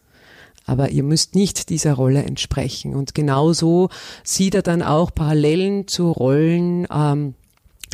aber 0.65 0.89
ihr 0.89 1.03
müsst 1.03 1.35
nicht 1.35 1.69
dieser 1.69 1.93
Rolle 1.93 2.23
entsprechen. 2.23 2.95
Und 2.95 3.13
genauso 3.13 3.89
sieht 4.23 4.55
er 4.55 4.61
dann 4.61 4.81
auch 4.81 5.13
Parallelen 5.13 5.87
zu 5.87 6.11
Rollen, 6.11 6.87
ähm, 6.93 7.33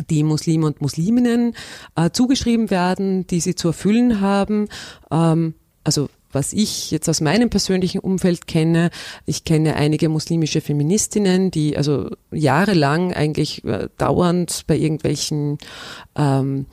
die 0.09 0.23
Muslime 0.23 0.65
und 0.67 0.81
Musliminnen 0.81 1.55
äh, 1.95 2.11
zugeschrieben 2.11 2.69
werden, 2.69 3.25
die 3.27 3.39
sie 3.39 3.55
zu 3.55 3.69
erfüllen 3.69 4.21
haben. 4.21 4.67
Ähm, 5.09 5.55
also 5.83 6.09
was 6.31 6.53
ich 6.53 6.91
jetzt 6.91 7.09
aus 7.09 7.21
meinem 7.21 7.49
persönlichen 7.49 7.99
Umfeld 7.99 8.47
kenne, 8.47 8.89
ich 9.25 9.43
kenne 9.43 9.75
einige 9.75 10.09
muslimische 10.09 10.61
Feministinnen, 10.61 11.51
die 11.51 11.77
also 11.77 12.09
jahrelang 12.31 13.13
eigentlich 13.13 13.63
äh, 13.63 13.89
dauernd 13.97 14.63
bei 14.67 14.77
irgendwelchen 14.77 15.57
ähm, 16.15 16.65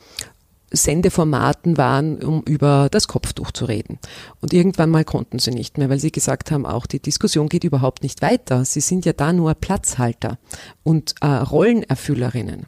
Sendeformaten 0.71 1.77
waren, 1.77 2.21
um 2.21 2.41
über 2.43 2.89
das 2.91 3.07
Kopftuch 3.07 3.51
zu 3.51 3.65
reden. 3.65 3.99
Und 4.41 4.53
irgendwann 4.53 4.89
mal 4.89 5.05
konnten 5.05 5.39
sie 5.39 5.51
nicht 5.51 5.77
mehr, 5.77 5.89
weil 5.89 5.99
sie 5.99 6.11
gesagt 6.11 6.51
haben, 6.51 6.65
auch 6.65 6.85
die 6.85 6.99
Diskussion 6.99 7.49
geht 7.49 7.63
überhaupt 7.63 8.03
nicht 8.03 8.21
weiter. 8.21 8.65
Sie 8.65 8.81
sind 8.81 9.05
ja 9.05 9.13
da 9.13 9.33
nur 9.33 9.53
Platzhalter 9.53 10.37
und 10.83 11.15
äh, 11.21 11.27
Rollenerfüllerinnen. 11.27 12.65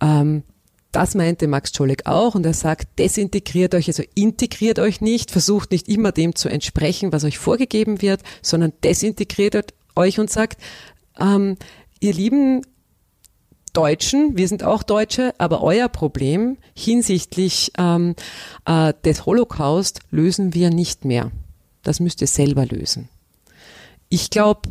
Ähm, 0.00 0.42
das 0.92 1.14
meinte 1.14 1.48
Max 1.48 1.72
Czolek 1.72 2.06
auch 2.06 2.34
und 2.34 2.44
er 2.44 2.54
sagt, 2.54 2.98
desintegriert 2.98 3.74
euch, 3.74 3.88
also 3.88 4.02
integriert 4.14 4.78
euch 4.78 5.00
nicht, 5.00 5.30
versucht 5.30 5.70
nicht 5.72 5.88
immer 5.88 6.12
dem 6.12 6.34
zu 6.34 6.48
entsprechen, 6.48 7.12
was 7.12 7.24
euch 7.24 7.38
vorgegeben 7.38 8.02
wird, 8.02 8.20
sondern 8.42 8.72
desintegriert 8.84 9.74
euch 9.96 10.20
und 10.20 10.30
sagt, 10.30 10.60
ähm, 11.18 11.56
ihr 12.00 12.12
lieben 12.12 12.62
Deutschen, 13.72 14.36
wir 14.36 14.48
sind 14.48 14.64
auch 14.64 14.82
Deutsche, 14.82 15.34
aber 15.38 15.62
euer 15.62 15.88
Problem 15.88 16.58
hinsichtlich 16.76 17.72
ähm, 17.78 18.14
äh, 18.66 18.92
des 19.04 19.24
Holocaust 19.24 20.00
lösen 20.10 20.52
wir 20.52 20.68
nicht 20.68 21.06
mehr. 21.06 21.32
Das 21.82 21.98
müsst 21.98 22.20
ihr 22.20 22.26
selber 22.26 22.66
lösen. 22.66 23.08
Ich 24.10 24.28
glaube, 24.28 24.70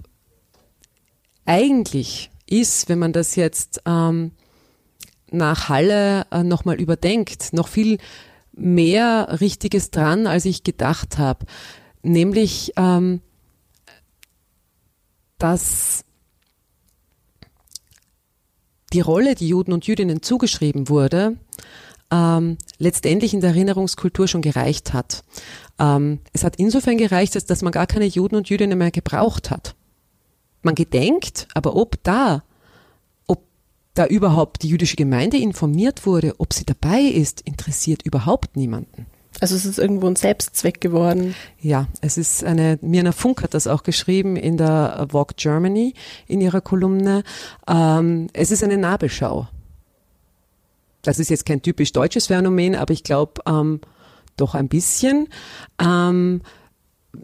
eigentlich 1.46 2.30
ist, 2.48 2.90
wenn 2.90 3.00
man 3.00 3.12
das 3.12 3.36
jetzt 3.36 3.82
ähm, 3.88 4.34
nach 5.32 5.70
Halle 5.70 6.26
äh, 6.32 6.44
nochmal 6.44 6.80
überdenkt, 6.80 7.54
noch 7.54 7.68
viel 7.68 7.98
mehr 8.54 9.40
Richtiges 9.42 9.92
dran, 9.92 10.28
als 10.28 10.46
ich 10.46 10.64
gedacht 10.64 11.18
habe. 11.18 11.46
Nämlich, 12.04 12.74
ähm, 12.76 13.22
dass 15.38 16.06
die 18.94 19.02
Rolle, 19.02 19.36
die 19.36 19.48
Juden 19.48 19.74
und 19.74 19.88
Jüdinnen 19.88 20.22
zugeschrieben 20.22 20.90
wurde, 20.90 21.38
ähm, 22.12 22.58
letztendlich 22.78 23.34
in 23.34 23.40
der 23.40 23.52
Erinnerungskultur 23.52 24.28
schon 24.28 24.42
gereicht 24.42 24.94
hat. 24.94 25.24
Ähm, 25.80 26.20
es 26.34 26.44
hat 26.44 26.58
insofern 26.58 26.98
gereicht, 26.98 27.36
als 27.36 27.46
dass 27.46 27.62
man 27.62 27.72
gar 27.72 27.88
keine 27.88 28.06
Juden 28.06 28.36
und 28.36 28.50
Jüdinnen 28.50 28.78
mehr 28.78 28.92
gebraucht 28.92 29.50
hat. 29.50 29.76
Man 30.62 30.76
gedenkt, 30.76 31.48
aber 31.54 31.76
ob 31.76 32.04
da, 32.04 32.44
da 33.94 34.06
überhaupt 34.06 34.64
die 34.64 34.70
jüdische 34.70 34.96
Gemeinde 34.96 35.38
informiert 35.38 36.06
wurde, 36.06 36.36
ob 36.38 36.54
sie 36.54 36.66
dabei 36.66 37.02
ist, 37.02 37.42
interessiert 37.42 38.04
überhaupt 38.04 38.56
niemanden. 38.56 39.06
Also 39.40 39.56
es 39.56 39.66
ist 39.66 39.80
irgendwo 39.80 40.08
ein 40.08 40.16
Selbstzweck 40.16 40.82
geworden. 40.82 41.36
Ja, 41.60 41.88
es 42.02 42.18
ist 42.18 42.44
eine, 42.44 42.78
Mirna 42.82 43.12
Funk 43.12 43.42
hat 43.44 43.54
das 43.54 43.66
auch 43.66 43.84
geschrieben 43.84 44.36
in 44.36 44.58
der 44.58 45.08
Vogue 45.10 45.36
Germany 45.36 45.94
in 46.28 46.42
ihrer 46.42 46.62
Kolumne. 46.62 47.24
Ähm, 47.68 48.28
es 48.34 48.52
ist 48.52 48.64
eine 48.64 48.78
Nabelschau. 48.78 49.48
Das 51.02 51.18
ist 51.18 51.30
jetzt 51.30 51.46
kein 51.46 51.62
typisch 51.62 51.94
deutsches 51.94 52.28
Phänomen, 52.28 52.76
aber 52.76 52.94
ich 52.94 53.04
glaube 53.04 53.42
ähm, 53.48 53.80
doch 54.38 54.54
ein 54.54 54.68
bisschen. 54.68 55.28
Ähm, 55.82 56.42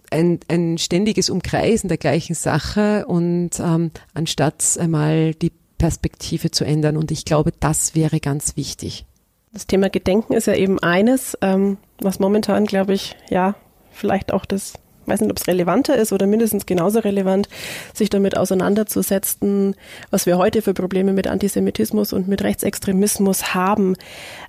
ein, 0.09 0.39
ein 0.47 0.77
ständiges 0.77 1.29
Umkreisen 1.29 1.87
der 1.87 1.97
gleichen 1.97 2.35
Sache 2.35 3.05
und 3.05 3.51
ähm, 3.59 3.91
anstatt 4.13 4.77
einmal 4.79 5.33
die 5.35 5.51
Perspektive 5.77 6.51
zu 6.51 6.65
ändern. 6.65 6.97
Und 6.97 7.11
ich 7.11 7.25
glaube, 7.25 7.51
das 7.59 7.95
wäre 7.95 8.19
ganz 8.19 8.55
wichtig. 8.55 9.05
Das 9.53 9.67
Thema 9.67 9.89
Gedenken 9.89 10.33
ist 10.33 10.47
ja 10.47 10.55
eben 10.55 10.79
eines, 10.79 11.37
ähm, 11.41 11.77
was 11.99 12.19
momentan, 12.19 12.65
glaube 12.65 12.93
ich, 12.93 13.15
ja, 13.29 13.55
vielleicht 13.91 14.31
auch 14.33 14.45
das, 14.45 14.73
weiß 15.05 15.21
nicht, 15.21 15.31
ob 15.31 15.37
es 15.37 15.47
relevanter 15.47 15.95
ist 15.95 16.13
oder 16.13 16.27
mindestens 16.27 16.65
genauso 16.65 16.99
relevant, 16.99 17.47
sich 17.93 18.09
damit 18.09 18.37
auseinanderzusetzen, 18.37 19.75
was 20.11 20.25
wir 20.25 20.37
heute 20.37 20.61
für 20.61 20.73
Probleme 20.73 21.13
mit 21.13 21.27
Antisemitismus 21.27 22.13
und 22.13 22.27
mit 22.27 22.43
Rechtsextremismus 22.43 23.55
haben. 23.55 23.95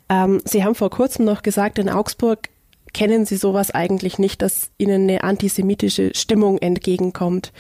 Ähm, 0.09 0.43
Sie 0.45 0.65
haben 0.65 0.75
vor 0.75 0.91
kurzem 0.91 1.25
noch 1.25 1.43
gesagt, 1.43 1.79
in 1.79 1.89
Augsburg 1.89 2.49
kennen 2.93 3.27
Sie 3.27 3.37
sowas 3.37 3.71
eigentlich 3.71 4.19
nicht, 4.19 4.43
dass 4.43 4.71
Ihnen 4.79 5.03
eine 5.03 5.25
antisemitische 5.25 6.13
Stimmung 6.15 6.59
entgegenkommt. 6.59 7.53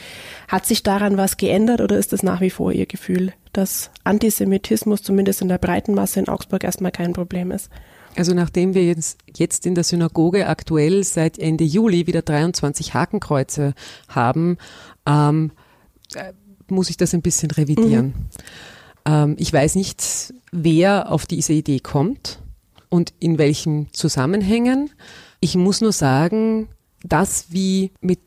Hat 0.48 0.66
sich 0.66 0.82
daran 0.82 1.16
was 1.16 1.36
geändert 1.36 1.80
oder 1.80 1.96
ist 1.96 2.12
das 2.12 2.22
nach 2.22 2.40
wie 2.40 2.50
vor 2.50 2.72
Ihr 2.72 2.86
Gefühl, 2.86 3.32
dass 3.52 3.90
Antisemitismus 4.04 5.02
zumindest 5.02 5.42
in 5.42 5.48
der 5.48 5.58
breiten 5.58 5.94
Masse 5.94 6.20
in 6.20 6.28
Augsburg 6.28 6.64
erstmal 6.64 6.92
kein 6.92 7.12
Problem 7.12 7.50
ist? 7.50 7.70
Also 8.16 8.34
nachdem 8.34 8.74
wir 8.74 8.84
jetzt, 8.84 9.18
jetzt 9.36 9.66
in 9.66 9.74
der 9.74 9.84
Synagoge 9.84 10.46
aktuell 10.48 11.04
seit 11.04 11.38
Ende 11.38 11.64
Juli 11.64 12.06
wieder 12.06 12.22
23 12.22 12.94
Hakenkreuze 12.94 13.74
haben, 14.08 14.58
ähm, 15.06 15.52
äh, 16.14 16.32
muss 16.68 16.90
ich 16.90 16.96
das 16.96 17.14
ein 17.14 17.22
bisschen 17.22 17.50
revidieren. 17.50 18.06
Mhm. 18.06 18.14
Ähm, 19.04 19.36
ich 19.38 19.52
weiß 19.52 19.74
nicht, 19.76 20.34
wer 20.52 21.12
auf 21.12 21.26
diese 21.26 21.52
Idee 21.52 21.80
kommt 21.80 22.40
und 22.88 23.12
in 23.18 23.38
welchen 23.38 23.92
Zusammenhängen. 23.92 24.90
Ich 25.40 25.56
muss 25.56 25.80
nur 25.80 25.92
sagen, 25.92 26.68
dass 27.02 27.46
wie 27.50 27.92
mit 28.00 28.20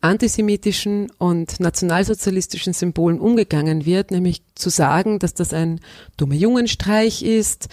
antisemitischen 0.00 1.10
und 1.18 1.58
nationalsozialistischen 1.58 2.72
Symbolen 2.72 3.18
umgegangen 3.18 3.86
wird, 3.86 4.10
nämlich 4.10 4.42
zu 4.54 4.70
sagen, 4.70 5.18
dass 5.18 5.34
das 5.34 5.52
ein 5.52 5.80
dummer 6.16 6.34
Jungenstreich 6.34 7.22
ist, 7.22 7.68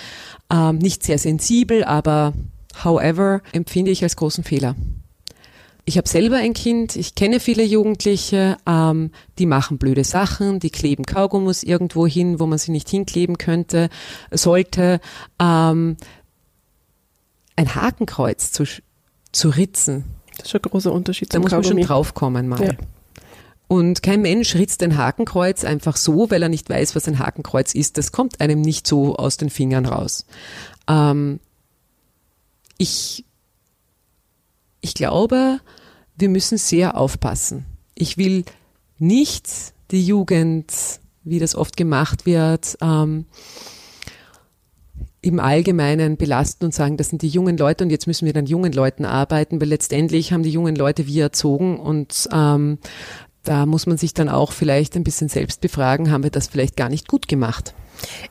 ähm, 0.52 0.78
nicht 0.78 1.04
sehr 1.04 1.20
sensibel, 1.20 1.84
aber 1.84 2.34
however, 2.84 3.42
empfinde 3.52 3.92
ich 3.92 4.04
als 4.04 4.16
großen 4.16 4.44
Fehler. 4.44 4.76
Ich 5.86 5.98
habe 5.98 6.08
selber 6.08 6.38
ein 6.38 6.54
Kind, 6.54 6.96
ich 6.96 7.14
kenne 7.14 7.42
viele 7.42 7.64
Jugendliche, 7.64 8.58
ähm, 8.66 9.12
die 9.38 9.46
machen 9.46 9.78
blöde 9.78 10.06
Sachen, 10.06 10.60
die 10.60 10.70
kleben 10.70 11.06
Kaugummus 11.06 11.62
irgendwo 11.62 12.08
hin, 12.08 12.40
wo 12.40 12.46
man 12.46 12.58
sie 12.58 12.72
nicht 12.72 12.90
hinkleben 12.90 13.38
könnte, 13.38 13.90
sollte. 14.32 15.02
Ähm, 15.40 15.98
ein 17.56 17.76
Hakenkreuz 17.76 18.52
zu, 18.52 18.64
zu 19.32 19.50
ritzen. 19.50 20.06
Das 20.38 20.48
ist 20.48 20.56
ein 20.56 20.62
großer 20.62 20.92
Unterschied. 20.92 21.34
Da 21.34 21.40
muss 21.40 21.52
man 21.52 21.64
schon 21.64 21.82
draufkommen 21.82 22.48
mal. 22.48 22.64
Ja. 22.64 22.74
Und 23.68 24.04
kein 24.04 24.22
Mensch 24.22 24.56
ritzt 24.56 24.84
ein 24.84 24.98
Hakenkreuz 24.98 25.64
einfach 25.64 25.98
so, 25.98 26.30
weil 26.30 26.44
er 26.44 26.50
nicht 26.50 26.70
weiß, 26.70 26.96
was 26.96 27.08
ein 27.08 27.20
Hakenkreuz 27.20 27.74
ist. 27.74 27.98
Das 27.98 28.12
kommt 28.12 28.40
einem 28.40 28.62
nicht 28.62 28.88
so 28.88 29.16
aus 29.16 29.38
den 29.38 29.50
Fingern 29.50 29.86
raus. 29.86 30.26
Ähm, 30.88 31.40
ich 32.78 33.26
ich 34.84 34.94
glaube, 34.94 35.60
wir 36.18 36.30
müssen 36.30 36.58
sehr 36.58 36.98
aufpassen. 36.98 37.66
Ich 37.96 38.18
will 38.18 38.44
nicht 39.00 39.48
die 39.92 40.06
Jugend, 40.06 40.72
wie 41.24 41.40
das 41.40 41.56
oft 41.56 41.78
gemacht 41.78 42.26
wird, 42.26 42.78
ähm, 42.82 43.26
im 45.22 45.40
Allgemeinen 45.40 46.18
belasten 46.18 46.66
und 46.66 46.74
sagen, 46.74 46.98
das 46.98 47.08
sind 47.08 47.22
die 47.22 47.30
jungen 47.30 47.58
Leute 47.58 47.86
und 47.86 47.90
jetzt 47.92 48.08
müssen 48.08 48.26
wir 48.26 48.34
dann 48.34 48.46
jungen 48.46 48.74
Leuten 48.74 49.06
arbeiten, 49.06 49.62
weil 49.62 49.70
letztendlich 49.70 50.34
haben 50.34 50.44
die 50.44 50.50
jungen 50.50 50.76
Leute 50.76 51.08
wir 51.08 51.24
erzogen 51.24 51.80
und 51.80 52.28
ähm, 52.34 52.78
da 53.44 53.66
muss 53.66 53.86
man 53.86 53.98
sich 53.98 54.14
dann 54.14 54.28
auch 54.28 54.52
vielleicht 54.52 54.98
ein 54.98 55.06
bisschen 55.06 55.30
selbst 55.30 55.62
befragen, 55.62 56.12
haben 56.12 56.24
wir 56.24 56.30
das 56.30 56.48
vielleicht 56.48 56.76
gar 56.76 56.90
nicht 56.90 57.08
gut 57.08 57.30
gemacht. 57.30 57.74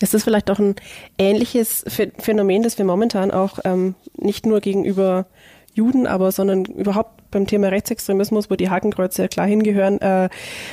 Ist 0.01 0.13
das 0.13 0.25
vielleicht 0.25 0.51
auch 0.51 0.59
ein 0.59 0.75
ähnliches 1.17 1.85
Phänomen, 2.19 2.63
das 2.63 2.77
wir 2.77 2.85
momentan 2.85 3.31
auch 3.31 3.59
ähm, 3.65 3.95
nicht 4.19 4.45
nur 4.45 4.61
gegenüber 4.61 5.27
Juden, 5.75 6.07
aber 6.07 6.33
sondern 6.33 6.65
überhaupt 6.65 7.23
beim 7.31 7.47
Thema 7.47 7.69
Rechtsextremismus, 7.69 8.51
wo 8.51 8.57
die 8.57 8.69
Hakenkreuze 8.69 9.23
ja 9.23 9.29
klar 9.29 9.47
hingehören, 9.47 10.01
äh, 10.01 10.29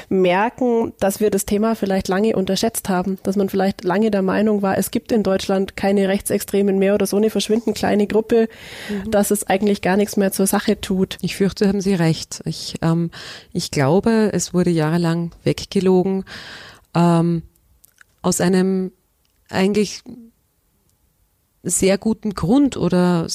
merken, 0.10 0.94
dass 1.00 1.20
wir 1.22 1.32
das 1.32 1.46
Thema 1.46 1.76
vielleicht 1.76 2.10
lange 2.10 2.36
unterschätzt 2.36 2.90
haben, 2.90 3.18
dass 3.24 3.38
man 3.38 3.50
vielleicht 3.50 3.84
lange 3.84 4.12
der 4.12 4.22
Meinung 4.22 4.62
war, 4.62 4.78
es 4.78 4.92
gibt 4.92 5.12
in 5.12 5.24
Deutschland 5.24 5.78
keine 5.78 6.10
Rechtsextremen 6.10 6.78
mehr 6.78 6.94
oder 6.94 7.06
so 7.06 7.18
eine 7.18 7.30
verschwindend 7.30 7.78
kleine 7.78 8.08
Gruppe, 8.08 8.50
mhm. 8.90 9.10
dass 9.10 9.32
es 9.32 9.48
eigentlich 9.48 9.82
gar 9.82 9.96
nichts 9.96 10.18
mehr 10.18 10.32
zur 10.32 10.48
Sache 10.48 10.82
tut. 10.82 11.18
Ich 11.22 11.38
fürchte, 11.38 11.68
haben 11.68 11.82
Sie 11.82 11.94
recht. 11.94 12.42
Ich, 12.46 12.76
ähm, 12.82 13.10
ich 13.54 13.72
glaube, 13.72 14.32
es 14.34 14.54
wurde 14.54 14.70
jahrelang 14.70 15.32
weggelogen 15.44 16.26
ähm, 16.94 17.44
aus 18.22 18.42
einem 18.42 18.92
eigentlich 19.50 20.04
sehr 21.64 21.98
guten 21.98 22.34
Grund 22.34 22.78
oder 22.78 23.28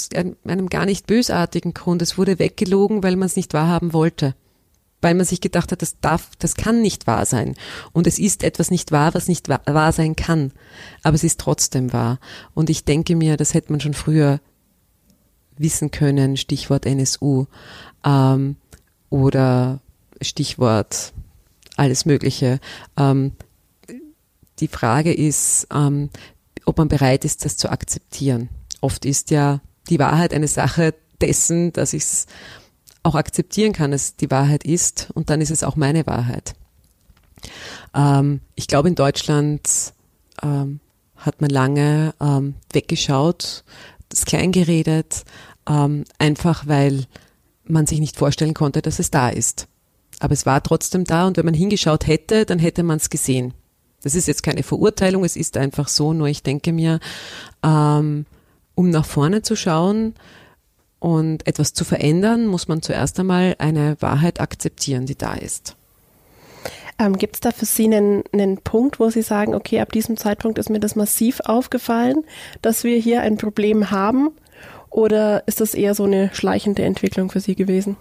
einem 0.45 0.69
gar 0.69 0.87
nicht 0.87 1.07
bösartigen 1.07 1.75
Grund. 1.75 2.03
Es 2.03 2.17
wurde 2.17 2.39
weggelogen, 2.39 3.03
weil 3.03 3.17
man 3.17 3.27
es 3.27 3.37
nicht 3.37 3.53
wahrhaben 3.55 3.93
wollte. 3.93 4.35
Weil 5.03 5.15
man 5.15 5.27
sich 5.27 5.43
gedacht 5.43 5.71
hat, 5.71 5.83
das 5.83 6.01
darf, 6.01 6.31
das 6.39 6.55
kann 6.55 6.81
nicht 6.81 7.07
wahr 7.07 7.27
sein. 7.27 7.55
Und 7.93 8.07
es 8.07 8.19
ist 8.19 8.43
etwas 8.43 8.71
nicht 8.71 8.91
wahr, 8.91 9.13
was 9.13 9.29
nicht 9.29 9.49
wahr 9.49 9.93
sein 9.93 10.17
kann. 10.17 10.53
Aber 11.03 11.15
es 11.15 11.25
ist 11.25 11.39
trotzdem 11.39 11.93
wahr. 11.93 12.19
Und 12.55 12.71
ich 12.71 12.85
denke 12.85 13.15
mir, 13.15 13.37
das 13.37 13.53
hätte 13.53 13.71
man 13.71 13.81
schon 13.81 13.95
früher 13.95 14.41
wissen 15.57 15.91
können, 15.91 16.37
Stichwort 16.37 16.87
NSU 16.87 17.47
ähm, 18.05 18.57
oder 19.11 19.81
Stichwort 20.23 21.13
alles 21.77 22.07
Mögliche. 22.07 22.61
Ähm, 22.97 23.33
die 24.61 24.69
Frage 24.69 25.13
ist, 25.13 25.67
ähm, 25.73 26.11
ob 26.67 26.79
man 26.79 26.89
bereit 26.89 27.25
ist, 27.25 27.45
das 27.45 27.57
zu 27.57 27.71
akzeptieren. 27.71 28.49
Oft 28.81 29.05
ist 29.05 29.31
ja 29.31 29.61
die 29.89 29.99
Wahrheit 29.99 30.33
eine 30.33 30.49
Sache 30.49 30.95
dessen, 31.21 31.73
dass 31.73 31.93
ich 31.93 32.03
es 32.03 32.27
auch 33.03 33.15
akzeptieren 33.15 33.73
kann, 33.73 33.91
dass 33.91 34.17
die 34.17 34.31
Wahrheit 34.31 34.65
ist 34.65 35.09
und 35.15 35.31
dann 35.31 35.41
ist 35.41 35.51
es 35.51 35.63
auch 35.63 35.77
meine 35.77 36.07
Wahrheit. 36.07 36.55
Ähm, 37.95 38.41
ich 38.55 38.67
glaube, 38.67 38.89
in 38.89 38.95
Deutschland 38.95 39.93
ähm, 40.43 40.81
hat 41.17 41.41
man 41.41 41.51
lange 41.51 42.15
ähm, 42.21 42.55
weggeschaut, 42.73 43.65
das 44.09 44.25
kleingeredet, 44.25 45.25
ähm, 45.69 46.05
einfach 46.19 46.67
weil 46.67 47.05
man 47.65 47.87
sich 47.87 48.01
nicht 48.01 48.17
vorstellen 48.17 48.55
konnte, 48.55 48.83
dass 48.83 48.99
es 48.99 49.11
da 49.11 49.29
ist. 49.29 49.69
Aber 50.21 50.33
es 50.33 50.47
war 50.47 50.63
trotzdem 50.63 51.05
da 51.05 51.27
und 51.27 51.37
wenn 51.37 51.45
man 51.45 51.55
hingeschaut 51.55 52.07
hätte, 52.07 52.47
dann 52.47 52.59
hätte 52.59 52.83
man 52.83 52.99
es 52.99 53.11
gesehen. 53.11 53.55
Das 54.05 54.15
ist 54.15 54.29
jetzt 54.29 54.43
keine 54.43 54.63
Verurteilung, 54.63 55.25
es 55.25 55.35
ist 55.35 55.57
einfach 55.57 55.89
so, 55.89 56.13
nur 56.13 56.29
ich 56.29 56.43
denke 56.43 56.73
mir, 56.73 57.01
ähm, 57.65 58.27
um 58.75 58.91
nach 58.91 59.07
vorne 59.07 59.41
zu 59.41 59.57
schauen 59.57 60.15
und 60.99 61.47
etwas 61.47 61.73
zu 61.73 61.85
verändern, 61.85 62.47
muss 62.47 62.69
man 62.69 62.83
zuerst 62.83 63.19
einmal 63.19 63.57
eine 63.59 63.97
Wahrheit 64.01 64.41
akzeptieren, 64.41 65.07
die 65.07 65.17
da 65.17 65.35
ist. 65.35 65.75
Ähm, 66.99 67.17
Gibt 67.17 67.37
es 67.37 67.41
da 67.41 67.51
für 67.51 67.65
Sie 67.65 67.85
einen, 67.87 68.25
einen 68.33 68.59
Punkt, 68.59 69.01
wo 69.01 69.09
Sie 69.09 69.23
sagen, 69.23 69.55
okay, 69.55 69.81
ab 69.81 69.91
diesem 69.91 70.19
Zeitpunkt 70.19 70.59
ist 70.59 70.71
mir 70.71 70.81
das 70.81 70.97
massiv 70.97 71.41
aufgefallen, 71.41 72.25
dass 72.61 72.85
wir 72.85 72.99
hier 72.99 73.23
ein 73.23 73.39
Problem 73.39 73.91
haben? 73.91 74.31
Oder 74.91 75.49
ist 75.49 75.61
das 75.61 75.75
eher 75.75 75.95
so 75.95 76.05
eine 76.05 76.31
schleichende 76.35 76.85
Entwicklung 76.85 77.31
für 77.31 77.41
Sie 77.41 77.55
gewesen? 77.55 77.97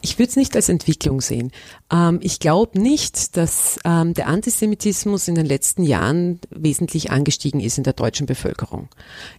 Ich 0.00 0.18
würde 0.18 0.30
es 0.30 0.36
nicht 0.36 0.54
als 0.56 0.68
Entwicklung 0.68 1.20
sehen. 1.20 1.52
Ähm, 1.92 2.20
ich 2.22 2.38
glaube 2.38 2.80
nicht, 2.80 3.36
dass 3.36 3.78
ähm, 3.84 4.14
der 4.14 4.28
Antisemitismus 4.28 5.28
in 5.28 5.34
den 5.34 5.46
letzten 5.46 5.82
Jahren 5.82 6.40
wesentlich 6.50 7.10
angestiegen 7.10 7.60
ist 7.60 7.78
in 7.78 7.84
der 7.84 7.92
deutschen 7.92 8.26
Bevölkerung. 8.26 8.88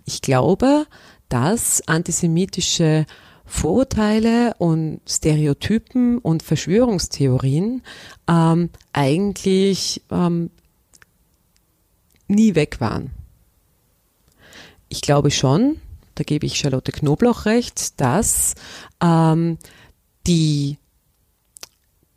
Ich 0.05 0.21
glaube, 0.21 0.85
dass 1.29 1.87
antisemitische 1.87 3.05
Vorurteile 3.45 4.53
und 4.57 4.99
Stereotypen 5.07 6.17
und 6.17 6.43
Verschwörungstheorien 6.43 7.81
ähm, 8.27 8.69
eigentlich 8.91 10.01
nie 12.27 12.55
weg 12.55 12.81
waren. 12.81 13.11
Ich 14.89 15.01
glaube 15.01 15.31
schon, 15.31 15.77
da 16.15 16.23
gebe 16.23 16.45
ich 16.45 16.57
Charlotte 16.57 16.91
Knobloch 16.91 17.45
recht, 17.45 17.99
dass 17.99 18.55
ähm, 19.01 19.57
die, 20.27 20.77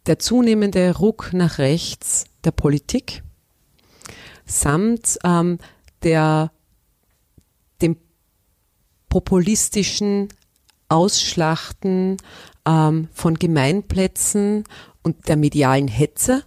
der 0.07 0.19
zunehmende 0.19 0.97
Ruck 0.97 1.33
nach 1.33 1.59
rechts 1.59 2.25
der 2.45 2.51
Politik 2.51 3.23
samt 4.45 5.19
ähm, 5.25 5.59
der, 6.03 6.51
dem 7.81 7.97
populistischen 9.09 10.29
Ausschlachten 10.89 12.17
ähm, 12.67 13.09
von 13.13 13.39
Gemeinplätzen 13.39 14.65
und 15.03 15.29
der 15.29 15.37
medialen 15.37 15.89
Hetze. 15.89 16.43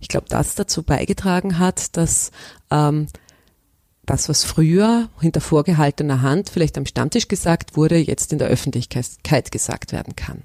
Ich 0.00 0.08
glaube, 0.08 0.26
das 0.30 0.54
dazu 0.54 0.82
beigetragen 0.82 1.58
hat, 1.58 1.96
dass 1.96 2.30
ähm, 2.70 3.06
das, 4.06 4.28
was 4.28 4.44
früher 4.44 5.08
hinter 5.20 5.40
vorgehaltener 5.40 6.22
Hand 6.22 6.48
vielleicht 6.48 6.78
am 6.78 6.86
Stammtisch 6.86 7.28
gesagt 7.28 7.76
wurde, 7.76 7.98
jetzt 7.98 8.32
in 8.32 8.38
der 8.38 8.48
Öffentlichkeit 8.48 9.52
gesagt 9.52 9.92
werden 9.92 10.16
kann. 10.16 10.42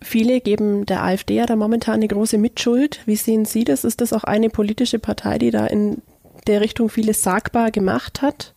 Viele 0.00 0.40
geben 0.40 0.86
der 0.86 1.02
AfD 1.02 1.34
ja 1.34 1.46
da 1.46 1.56
momentan 1.56 1.94
eine 1.94 2.08
große 2.08 2.38
Mitschuld. 2.38 3.00
Wie 3.06 3.16
sehen 3.16 3.44
Sie 3.44 3.64
das? 3.64 3.84
Ist 3.84 4.00
das 4.00 4.12
auch 4.12 4.24
eine 4.24 4.48
politische 4.48 4.98
Partei, 4.98 5.38
die 5.38 5.50
da 5.50 5.66
in 5.66 6.02
der 6.46 6.60
Richtung 6.60 6.88
vieles 6.88 7.22
sagbar 7.22 7.70
gemacht 7.70 8.22
hat? 8.22 8.54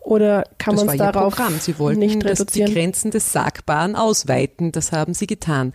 Oder 0.00 0.44
kann 0.56 0.74
man 0.76 0.88
es 0.88 0.96
darauf 0.96 1.34
Programm. 1.34 1.58
Sie 1.58 1.78
wollten 1.78 2.00
nicht 2.00 2.24
reduzieren? 2.24 2.68
die 2.68 2.74
Grenzen 2.74 3.10
des 3.10 3.32
Sagbaren 3.32 3.96
ausweiten. 3.96 4.72
Das 4.72 4.92
haben 4.92 5.12
Sie 5.12 5.26
getan. 5.26 5.74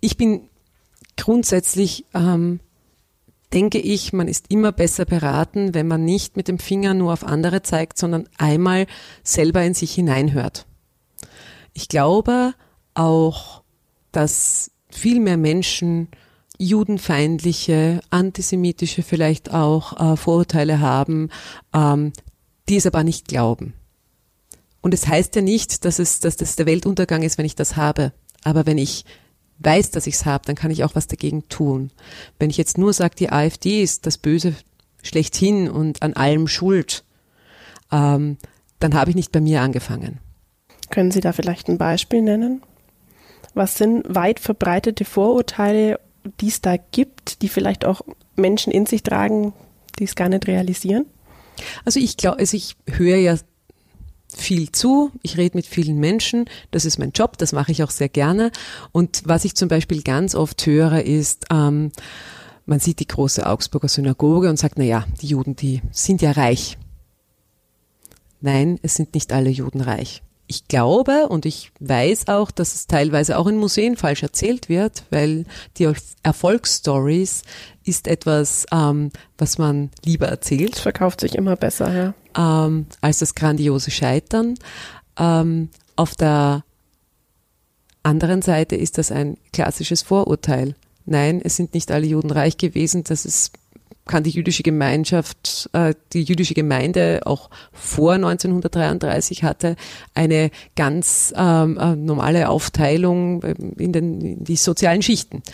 Ich 0.00 0.16
bin 0.16 0.42
grundsätzlich, 1.16 2.04
ähm, 2.12 2.60
denke 3.54 3.78
ich, 3.78 4.12
man 4.12 4.28
ist 4.28 4.46
immer 4.50 4.72
besser 4.72 5.04
beraten, 5.04 5.74
wenn 5.74 5.88
man 5.88 6.04
nicht 6.04 6.36
mit 6.36 6.48
dem 6.48 6.58
Finger 6.58 6.92
nur 6.92 7.12
auf 7.12 7.24
andere 7.24 7.62
zeigt, 7.62 7.98
sondern 7.98 8.28
einmal 8.36 8.86
selber 9.22 9.62
in 9.62 9.74
sich 9.74 9.94
hineinhört. 9.94 10.66
Ich 11.72 11.88
glaube 11.88 12.54
auch, 12.94 13.59
dass 14.12 14.70
viel 14.90 15.20
mehr 15.20 15.36
Menschen 15.36 16.08
judenfeindliche, 16.58 18.00
antisemitische 18.10 19.02
vielleicht 19.02 19.52
auch 19.52 20.12
äh, 20.12 20.16
Vorurteile 20.16 20.80
haben, 20.80 21.30
ähm, 21.72 22.12
die 22.68 22.76
es 22.76 22.86
aber 22.86 23.02
nicht 23.02 23.28
glauben. 23.28 23.72
Und 24.82 24.94
es 24.94 25.06
heißt 25.06 25.36
ja 25.36 25.42
nicht, 25.42 25.84
dass 25.84 25.98
es, 25.98 26.20
dass 26.20 26.36
das 26.36 26.56
der 26.56 26.66
Weltuntergang 26.66 27.22
ist, 27.22 27.38
wenn 27.38 27.46
ich 27.46 27.54
das 27.54 27.76
habe. 27.76 28.12
Aber 28.44 28.66
wenn 28.66 28.78
ich 28.78 29.04
weiß, 29.58 29.90
dass 29.90 30.06
ich 30.06 30.14
es 30.14 30.26
habe, 30.26 30.44
dann 30.46 30.56
kann 30.56 30.70
ich 30.70 30.84
auch 30.84 30.94
was 30.94 31.06
dagegen 31.06 31.48
tun. 31.48 31.90
Wenn 32.38 32.50
ich 32.50 32.56
jetzt 32.56 32.78
nur 32.78 32.92
sage, 32.92 33.14
die 33.14 33.30
AfD 33.30 33.82
ist 33.82 34.06
das 34.06 34.18
Böse 34.18 34.54
schlechthin 35.02 35.70
und 35.70 36.02
an 36.02 36.14
allem 36.14 36.46
schuld, 36.46 37.04
ähm, 37.90 38.38
dann 38.78 38.94
habe 38.94 39.10
ich 39.10 39.16
nicht 39.16 39.32
bei 39.32 39.40
mir 39.40 39.60
angefangen. 39.60 40.18
Können 40.90 41.10
Sie 41.10 41.20
da 41.20 41.32
vielleicht 41.32 41.68
ein 41.68 41.78
Beispiel 41.78 42.22
nennen? 42.22 42.62
Was 43.54 43.76
sind 43.76 44.04
weit 44.08 44.40
verbreitete 44.40 45.04
Vorurteile, 45.04 45.98
die 46.40 46.48
es 46.48 46.60
da 46.60 46.76
gibt, 46.76 47.42
die 47.42 47.48
vielleicht 47.48 47.84
auch 47.84 48.02
Menschen 48.36 48.72
in 48.72 48.86
sich 48.86 49.02
tragen, 49.02 49.52
die 49.98 50.04
es 50.04 50.14
gar 50.14 50.28
nicht 50.28 50.46
realisieren? 50.46 51.06
Also 51.84 52.00
ich 52.00 52.16
glaube, 52.16 52.38
also 52.38 52.56
ich 52.56 52.76
höre 52.86 53.16
ja 53.16 53.36
viel 54.34 54.70
zu, 54.70 55.10
ich 55.22 55.36
rede 55.36 55.56
mit 55.56 55.66
vielen 55.66 55.98
Menschen, 55.98 56.44
das 56.70 56.84
ist 56.84 56.98
mein 56.98 57.10
Job, 57.10 57.36
das 57.38 57.52
mache 57.52 57.72
ich 57.72 57.82
auch 57.82 57.90
sehr 57.90 58.08
gerne. 58.08 58.52
Und 58.92 59.22
was 59.24 59.44
ich 59.44 59.56
zum 59.56 59.68
Beispiel 59.68 60.02
ganz 60.02 60.34
oft 60.34 60.64
höre, 60.66 61.02
ist, 61.02 61.46
ähm, 61.50 61.90
man 62.66 62.78
sieht 62.78 63.00
die 63.00 63.08
große 63.08 63.44
Augsburger 63.44 63.88
Synagoge 63.88 64.48
und 64.48 64.58
sagt, 64.58 64.78
na 64.78 64.84
ja, 64.84 65.04
die 65.20 65.26
Juden, 65.26 65.56
die 65.56 65.82
sind 65.90 66.22
ja 66.22 66.30
reich. 66.30 66.78
Nein, 68.40 68.78
es 68.82 68.94
sind 68.94 69.14
nicht 69.14 69.32
alle 69.32 69.50
Juden 69.50 69.80
reich 69.80 70.22
ich 70.50 70.66
glaube 70.66 71.28
und 71.28 71.46
ich 71.46 71.70
weiß 71.78 72.26
auch, 72.26 72.50
dass 72.50 72.74
es 72.74 72.88
teilweise 72.88 73.38
auch 73.38 73.46
in 73.46 73.56
Museen 73.56 73.96
falsch 73.96 74.24
erzählt 74.24 74.68
wird, 74.68 75.04
weil 75.10 75.44
die 75.78 75.88
Erfolgsstories 76.24 77.42
ist 77.84 78.08
etwas, 78.08 78.66
ähm, 78.72 79.12
was 79.38 79.58
man 79.58 79.90
lieber 80.04 80.26
erzählt. 80.26 80.74
Es 80.74 80.80
verkauft 80.80 81.20
sich 81.20 81.36
immer 81.36 81.54
besser, 81.54 82.14
ja. 82.36 82.66
Ähm, 82.66 82.86
als 83.00 83.20
das 83.20 83.36
grandiose 83.36 83.92
Scheitern. 83.92 84.56
Ähm, 85.16 85.68
auf 85.94 86.16
der 86.16 86.64
anderen 88.02 88.42
Seite 88.42 88.74
ist 88.74 88.98
das 88.98 89.12
ein 89.12 89.36
klassisches 89.52 90.02
Vorurteil. 90.02 90.74
Nein, 91.06 91.40
es 91.44 91.54
sind 91.54 91.74
nicht 91.74 91.92
alle 91.92 92.06
Juden 92.06 92.32
reich 92.32 92.56
gewesen. 92.56 93.04
Das 93.04 93.24
ist 93.24 93.52
kann 94.10 94.24
die 94.24 94.30
jüdische 94.30 94.64
Gemeinschaft, 94.64 95.70
äh, 95.72 95.94
die 96.12 96.24
jüdische 96.24 96.54
Gemeinde 96.54 97.20
auch 97.26 97.48
vor 97.72 98.14
1933 98.14 99.44
hatte 99.44 99.76
eine 100.14 100.50
ganz 100.74 101.32
ähm, 101.36 101.78
äh, 101.78 101.94
normale 101.94 102.48
Aufteilung 102.48 103.44
ähm, 103.44 103.72
in, 103.78 103.92
den, 103.92 104.20
in 104.20 104.44
die 104.44 104.56
sozialen 104.56 105.00
Schichten. 105.00 105.44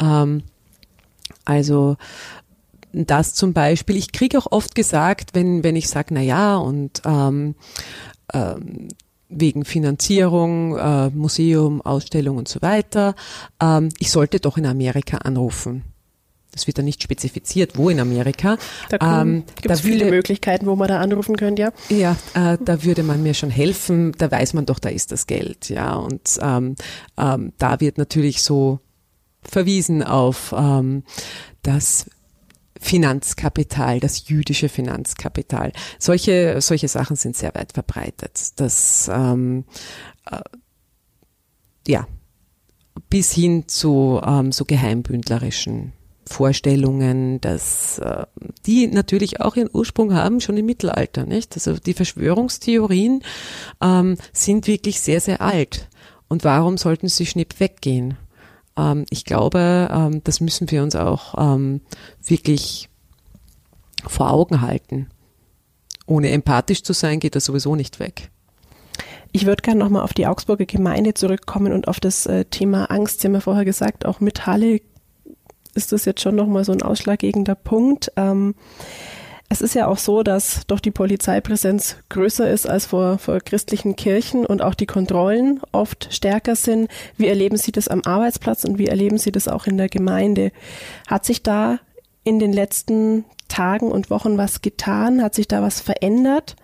Ähm, 0.00 0.44
also 1.44 1.96
das 2.92 3.34
zum 3.34 3.52
Beispiel. 3.52 3.96
Ich 3.96 4.12
kriege 4.12 4.38
auch 4.38 4.52
oft 4.52 4.76
gesagt, 4.76 5.30
wenn, 5.34 5.64
wenn 5.64 5.74
ich 5.74 5.88
sage, 5.88 6.14
na 6.14 6.20
ja, 6.20 6.56
und 6.56 7.02
ähm, 7.04 7.56
ähm, 8.32 8.86
wegen 9.28 9.64
Finanzierung, 9.64 10.76
äh, 10.76 11.10
Museum, 11.10 11.82
Ausstellung 11.82 12.36
und 12.36 12.46
so 12.46 12.62
weiter, 12.62 13.16
ähm, 13.60 13.88
ich 13.98 14.12
sollte 14.12 14.38
doch 14.38 14.56
in 14.56 14.66
Amerika 14.66 15.18
anrufen. 15.18 15.82
Das 16.56 16.66
wird 16.66 16.78
dann 16.78 16.86
nicht 16.86 17.02
spezifiziert, 17.02 17.76
wo 17.76 17.90
in 17.90 18.00
Amerika. 18.00 18.56
Da 18.88 19.20
ähm, 19.20 19.44
gibt 19.60 19.70
es 19.70 19.82
viele 19.82 20.06
Möglichkeiten, 20.06 20.64
wo 20.64 20.74
man 20.74 20.88
da 20.88 21.00
anrufen 21.00 21.36
könnte, 21.36 21.62
ja. 21.62 21.72
Ja, 21.90 22.16
äh, 22.34 22.56
da 22.64 22.82
würde 22.82 23.02
man 23.02 23.22
mir 23.22 23.34
schon 23.34 23.50
helfen. 23.50 24.12
Da 24.16 24.30
weiß 24.30 24.54
man 24.54 24.64
doch, 24.64 24.78
da 24.78 24.88
ist 24.88 25.12
das 25.12 25.26
Geld, 25.26 25.68
ja. 25.68 25.94
Und 25.94 26.38
ähm, 26.40 26.76
ähm, 27.18 27.52
da 27.58 27.80
wird 27.80 27.98
natürlich 27.98 28.42
so 28.42 28.80
verwiesen 29.42 30.02
auf, 30.02 30.54
ähm, 30.56 31.04
dass 31.62 32.06
Finanzkapital, 32.80 34.00
das 34.00 34.28
jüdische 34.28 34.70
Finanzkapital. 34.70 35.72
Solche, 35.98 36.60
solche 36.62 36.88
Sachen 36.88 37.16
sind 37.16 37.36
sehr 37.36 37.54
weit 37.54 37.72
verbreitet. 37.74 38.52
Das, 38.56 39.10
ähm, 39.12 39.64
äh, 40.30 40.40
ja, 41.86 42.06
bis 43.10 43.32
hin 43.32 43.68
zu 43.68 44.20
ähm, 44.24 44.52
so 44.52 44.64
geheimbündlerischen 44.64 45.92
Vorstellungen, 46.28 47.40
dass 47.40 47.98
äh, 47.98 48.26
die 48.66 48.88
natürlich 48.88 49.40
auch 49.40 49.56
ihren 49.56 49.70
Ursprung 49.72 50.12
haben 50.12 50.40
schon 50.40 50.56
im 50.56 50.66
Mittelalter, 50.66 51.24
nicht? 51.24 51.54
Also 51.54 51.74
die 51.74 51.94
Verschwörungstheorien 51.94 53.22
ähm, 53.80 54.16
sind 54.32 54.66
wirklich 54.66 55.00
sehr 55.00 55.20
sehr 55.20 55.40
alt. 55.40 55.88
Und 56.28 56.42
warum 56.44 56.76
sollten 56.78 57.08
sie 57.08 57.26
schnipp 57.26 57.60
weggehen? 57.60 58.16
Ähm, 58.76 59.04
ich 59.10 59.24
glaube, 59.24 59.88
ähm, 59.90 60.20
das 60.24 60.40
müssen 60.40 60.70
wir 60.70 60.82
uns 60.82 60.96
auch 60.96 61.34
ähm, 61.38 61.80
wirklich 62.24 62.88
vor 64.06 64.30
Augen 64.30 64.60
halten. 64.60 65.08
Ohne 66.06 66.30
empathisch 66.30 66.82
zu 66.82 66.92
sein, 66.92 67.20
geht 67.20 67.34
das 67.34 67.44
sowieso 67.44 67.76
nicht 67.76 67.98
weg. 67.98 68.30
Ich 69.32 69.46
würde 69.46 69.62
gerne 69.62 69.80
nochmal 69.80 70.02
auf 70.02 70.14
die 70.14 70.26
Augsburger 70.26 70.66
Gemeinde 70.66 71.14
zurückkommen 71.14 71.72
und 71.72 71.88
auf 71.88 72.00
das 72.00 72.26
äh, 72.26 72.44
Thema 72.44 72.90
Angst. 72.90 73.20
Sie 73.20 73.28
haben 73.28 73.34
ja 73.34 73.40
vorher 73.40 73.64
gesagt, 73.64 74.06
auch 74.06 74.20
mit 74.20 74.46
Halle 74.46 74.80
ist 75.76 75.92
das 75.92 76.04
jetzt 76.04 76.20
schon 76.20 76.34
nochmal 76.34 76.64
so 76.64 76.72
ein 76.72 76.82
ausschlaggebender 76.82 77.54
Punkt. 77.54 78.10
Ähm, 78.16 78.54
es 79.48 79.60
ist 79.60 79.74
ja 79.74 79.86
auch 79.86 79.98
so, 79.98 80.24
dass 80.24 80.66
doch 80.66 80.80
die 80.80 80.90
Polizeipräsenz 80.90 81.96
größer 82.08 82.50
ist 82.50 82.68
als 82.68 82.86
vor, 82.86 83.18
vor 83.18 83.38
christlichen 83.40 83.94
Kirchen 83.94 84.44
und 84.44 84.60
auch 84.60 84.74
die 84.74 84.86
Kontrollen 84.86 85.60
oft 85.70 86.12
stärker 86.12 86.56
sind. 86.56 86.90
Wie 87.16 87.28
erleben 87.28 87.56
Sie 87.56 87.70
das 87.70 87.86
am 87.86 88.02
Arbeitsplatz 88.04 88.64
und 88.64 88.78
wie 88.78 88.88
erleben 88.88 89.18
Sie 89.18 89.30
das 89.30 89.46
auch 89.46 89.66
in 89.66 89.76
der 89.76 89.88
Gemeinde? 89.88 90.50
Hat 91.06 91.24
sich 91.24 91.44
da 91.44 91.78
in 92.24 92.40
den 92.40 92.52
letzten 92.52 93.24
Tagen 93.46 93.92
und 93.92 94.10
Wochen 94.10 94.36
was 94.36 94.62
getan? 94.62 95.22
Hat 95.22 95.34
sich 95.34 95.46
da 95.46 95.62
was 95.62 95.80
verändert? 95.80 96.56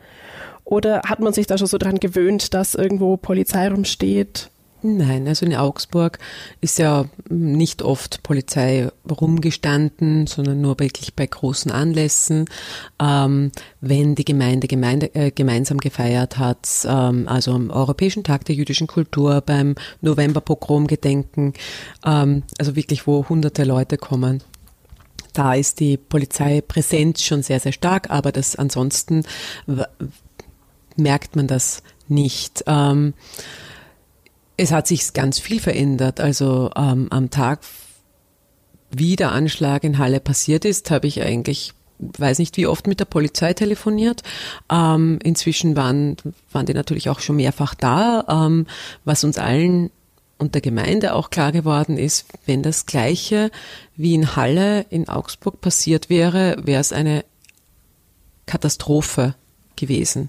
Oder 0.64 1.02
hat 1.06 1.20
man 1.20 1.32
sich 1.32 1.46
da 1.46 1.58
schon 1.58 1.68
so 1.68 1.78
dran 1.78 2.00
gewöhnt, 2.00 2.52
dass 2.54 2.74
irgendwo 2.74 3.16
Polizei 3.16 3.68
rumsteht? 3.68 4.50
Nein, 4.84 5.28
also 5.28 5.46
in 5.46 5.54
Augsburg 5.54 6.18
ist 6.60 6.80
ja 6.80 7.04
nicht 7.28 7.82
oft 7.82 8.24
Polizei 8.24 8.90
rumgestanden, 9.08 10.26
sondern 10.26 10.60
nur 10.60 10.80
wirklich 10.80 11.14
bei 11.14 11.24
großen 11.24 11.70
Anlässen. 11.70 12.46
Ähm, 13.00 13.52
wenn 13.80 14.16
die 14.16 14.24
Gemeinde, 14.24 14.66
Gemeinde 14.66 15.14
äh, 15.14 15.30
gemeinsam 15.30 15.78
gefeiert 15.78 16.38
hat, 16.38 16.68
ähm, 16.84 17.28
also 17.28 17.52
am 17.52 17.70
Europäischen 17.70 18.24
Tag 18.24 18.44
der 18.46 18.56
jüdischen 18.56 18.88
Kultur, 18.88 19.40
beim 19.40 19.76
November-Pogrom-Gedenken, 20.00 21.52
ähm, 22.04 22.42
also 22.58 22.74
wirklich, 22.74 23.06
wo 23.06 23.28
hunderte 23.28 23.62
Leute 23.62 23.98
kommen. 23.98 24.42
Da 25.32 25.54
ist 25.54 25.78
die 25.78 25.96
Polizeipräsenz 25.96 27.22
schon 27.22 27.44
sehr, 27.44 27.60
sehr 27.60 27.72
stark, 27.72 28.10
aber 28.10 28.32
das 28.32 28.56
ansonsten 28.56 29.24
merkt 30.96 31.36
man 31.36 31.46
das 31.46 31.84
nicht. 32.08 32.64
Ähm, 32.66 33.14
es 34.62 34.72
hat 34.72 34.86
sich 34.86 35.12
ganz 35.12 35.38
viel 35.38 35.60
verändert. 35.60 36.20
Also 36.20 36.70
ähm, 36.76 37.08
am 37.10 37.30
Tag, 37.30 37.60
wie 38.90 39.16
der 39.16 39.32
Anschlag 39.32 39.84
in 39.84 39.98
Halle 39.98 40.20
passiert 40.20 40.64
ist, 40.64 40.90
habe 40.90 41.06
ich 41.06 41.22
eigentlich 41.22 41.74
weiß 42.18 42.40
nicht 42.40 42.56
wie 42.56 42.66
oft 42.66 42.88
mit 42.88 42.98
der 42.98 43.04
Polizei 43.04 43.52
telefoniert. 43.52 44.24
Ähm, 44.68 45.20
inzwischen 45.22 45.76
waren, 45.76 46.16
waren 46.50 46.66
die 46.66 46.74
natürlich 46.74 47.08
auch 47.08 47.20
schon 47.20 47.36
mehrfach 47.36 47.76
da, 47.76 48.24
ähm, 48.28 48.66
was 49.04 49.22
uns 49.22 49.38
allen 49.38 49.90
und 50.36 50.54
der 50.54 50.62
Gemeinde 50.62 51.14
auch 51.14 51.30
klar 51.30 51.52
geworden 51.52 51.98
ist, 51.98 52.26
wenn 52.44 52.64
das 52.64 52.86
Gleiche 52.86 53.52
wie 53.94 54.14
in 54.14 54.34
Halle 54.34 54.84
in 54.90 55.08
Augsburg 55.08 55.60
passiert 55.60 56.10
wäre, 56.10 56.56
wäre 56.64 56.80
es 56.80 56.92
eine 56.92 57.24
Katastrophe 58.46 59.36
gewesen. 59.76 60.28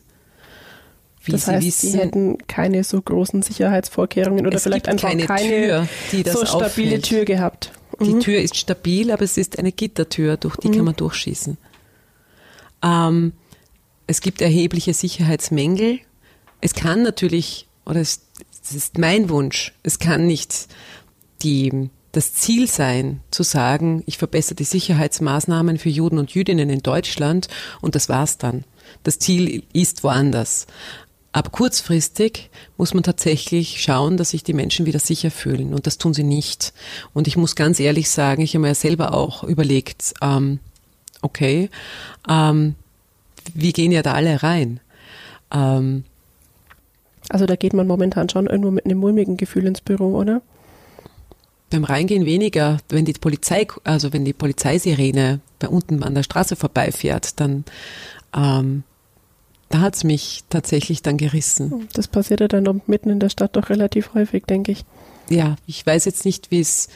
Wie 1.23 1.31
das 1.31 1.47
heißt, 1.47 1.65
wissen, 1.65 1.91
sie 1.91 1.97
hätten 1.97 2.38
keine 2.47 2.83
so 2.83 3.01
großen 3.01 3.41
Sicherheitsvorkehrungen 3.41 4.45
oder 4.45 4.59
vielleicht 4.59 4.89
einfach 4.89 5.09
keine, 5.09 5.25
keine 5.25 5.49
Tür, 5.49 5.88
die 6.12 6.23
das 6.23 6.33
so 6.33 6.45
stabile 6.45 6.65
aufhält. 6.65 7.05
Tür 7.05 7.25
gehabt. 7.25 7.71
Mhm. 7.99 8.05
Die 8.05 8.19
Tür 8.19 8.41
ist 8.41 8.57
stabil, 8.57 9.12
aber 9.12 9.23
es 9.23 9.38
ist 9.38 9.57
eine 9.57 9.71
Gittertür, 9.71 10.38
durch 10.38 10.57
die 10.57 10.67
mhm. 10.67 10.75
kann 10.75 10.86
man 10.86 10.95
durchschießen. 10.95 11.57
Ähm, 12.83 13.33
es 14.05 14.21
gibt 14.21 14.41
erhebliche 14.41 14.93
Sicherheitsmängel. 14.93 15.99
Es 16.62 16.73
kann 16.73 17.03
natürlich, 17.03 17.67
oder 17.86 18.01
es, 18.01 18.21
es 18.63 18.75
ist 18.75 18.97
mein 18.97 19.29
Wunsch, 19.29 19.73
es 19.83 19.99
kann 19.99 20.27
nicht 20.27 20.67
die, 21.41 21.89
das 22.12 22.33
Ziel 22.33 22.67
sein, 22.67 23.21
zu 23.31 23.43
sagen, 23.43 24.03
ich 24.05 24.17
verbessere 24.17 24.55
die 24.55 24.63
Sicherheitsmaßnahmen 24.63 25.77
für 25.77 25.89
Juden 25.89 26.17
und 26.17 26.31
Jüdinnen 26.31 26.69
in 26.69 26.83
Deutschland 26.83 27.47
und 27.81 27.95
das 27.95 28.09
war's 28.09 28.38
dann. 28.38 28.65
Das 29.03 29.19
Ziel 29.19 29.63
ist 29.73 30.03
woanders. 30.03 30.67
Aber 31.33 31.49
kurzfristig 31.49 32.51
muss 32.77 32.93
man 32.93 33.01
tatsächlich 33.01 33.81
schauen, 33.81 34.17
dass 34.17 34.29
sich 34.29 34.43
die 34.43 34.53
Menschen 34.53 34.85
wieder 34.85 34.99
sicher 34.99 35.31
fühlen. 35.31 35.73
Und 35.73 35.87
das 35.87 35.97
tun 35.97 36.13
sie 36.13 36.23
nicht. 36.23 36.73
Und 37.13 37.27
ich 37.27 37.37
muss 37.37 37.55
ganz 37.55 37.79
ehrlich 37.79 38.09
sagen, 38.11 38.43
ich 38.43 38.53
habe 38.53 38.61
mir 38.61 38.67
ja 38.69 38.75
selber 38.75 39.15
auch 39.15 39.43
überlegt, 39.43 40.13
ähm, 40.21 40.59
okay, 41.23 41.71
ähm, 42.29 42.75
wir 43.55 43.73
gehen 43.73 43.91
ja 43.91 44.03
da 44.03 44.13
alle 44.13 44.43
rein. 44.43 44.79
Ähm, 45.51 46.03
also 47.29 47.47
da 47.47 47.55
geht 47.55 47.73
man 47.73 47.87
momentan 47.87 48.29
schon 48.29 48.45
irgendwo 48.45 48.69
mit 48.69 48.85
einem 48.85 48.99
mulmigen 48.99 49.35
Gefühl 49.35 49.65
ins 49.65 49.81
Büro, 49.81 50.15
oder? 50.15 50.43
Beim 51.71 51.83
Reingehen 51.83 52.27
weniger. 52.27 52.77
Wenn 52.89 53.05
die 53.05 53.13
Polizei, 53.13 53.65
also 53.83 54.13
wenn 54.13 54.23
die 54.23 54.33
Polizeisirene 54.33 55.39
bei 55.57 55.67
unten 55.67 56.03
an 56.03 56.13
der 56.13 56.21
Straße 56.21 56.55
vorbeifährt, 56.55 57.39
dann 57.39 57.65
ähm, 58.35 58.83
da 59.73 59.81
hat 59.81 59.95
es 59.95 60.03
mich 60.03 60.43
tatsächlich 60.49 61.01
dann 61.01 61.17
gerissen. 61.17 61.89
Das 61.93 62.07
passiert 62.07 62.41
ja 62.41 62.47
dann 62.47 62.81
mitten 62.86 63.09
in 63.09 63.19
der 63.19 63.29
Stadt 63.29 63.55
doch 63.55 63.69
relativ 63.69 64.13
häufig, 64.13 64.45
denke 64.45 64.71
ich. 64.71 64.86
Ja, 65.29 65.55
ich 65.65 65.83
weiß 65.83 66.05
jetzt 66.05 66.25
nicht, 66.25 66.51
wie 66.51 66.59
es 66.59 66.89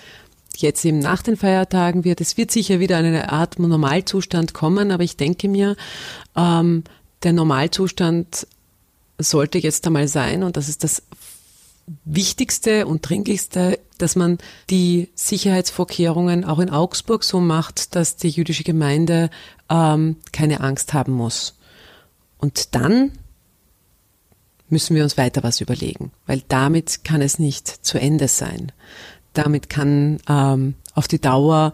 jetzt 0.56 0.86
eben 0.86 1.00
nach 1.00 1.24
den 1.24 1.38
Feiertagen 1.38 2.04
wird. 2.04 2.22
Es 2.22 2.38
wird 2.38 2.52
sicher 2.52 2.80
wieder 2.80 2.98
eine 2.98 3.32
Art 3.32 3.58
Normalzustand 3.58 4.54
kommen, 4.54 4.92
aber 4.92 5.04
ich 5.04 5.18
denke 5.18 5.50
mir, 5.50 5.76
ähm, 6.36 6.84
der 7.24 7.34
Normalzustand 7.34 8.46
sollte 9.18 9.58
jetzt 9.58 9.88
einmal 9.88 10.08
sein 10.08 10.44
und 10.44 10.56
das 10.56 10.70
ist 10.70 10.84
das 10.84 11.02
Wichtigste 12.06 12.86
und 12.86 13.10
Dringlichste, 13.10 13.80
dass 13.98 14.16
man 14.16 14.38
die 14.70 15.10
Sicherheitsvorkehrungen 15.16 16.46
auch 16.46 16.60
in 16.60 16.70
Augsburg 16.70 17.24
so 17.24 17.40
macht, 17.40 17.96
dass 17.96 18.18
die 18.18 18.30
jüdische 18.30 18.63
Gemeinde 18.63 19.32
ähm, 19.68 20.18
keine 20.32 20.60
Angst 20.62 20.94
haben 20.94 21.13
muss. 21.13 21.57
Und 22.38 22.76
dann 22.76 23.12
müssen 24.69 24.95
wir 24.95 25.04
uns 25.04 25.17
weiter 25.17 25.43
was 25.43 25.62
überlegen, 25.62 26.12
weil 26.26 26.43
damit 26.47 27.04
kann 27.04 27.21
es 27.21 27.39
nicht 27.39 27.67
zu 27.67 28.00
Ende 28.00 28.28
sein. 28.28 28.71
Damit 29.34 29.69
kann 29.69 30.19
ähm, 30.28 30.76
auf 30.93 31.08
die 31.08 31.21
Dauer, 31.21 31.73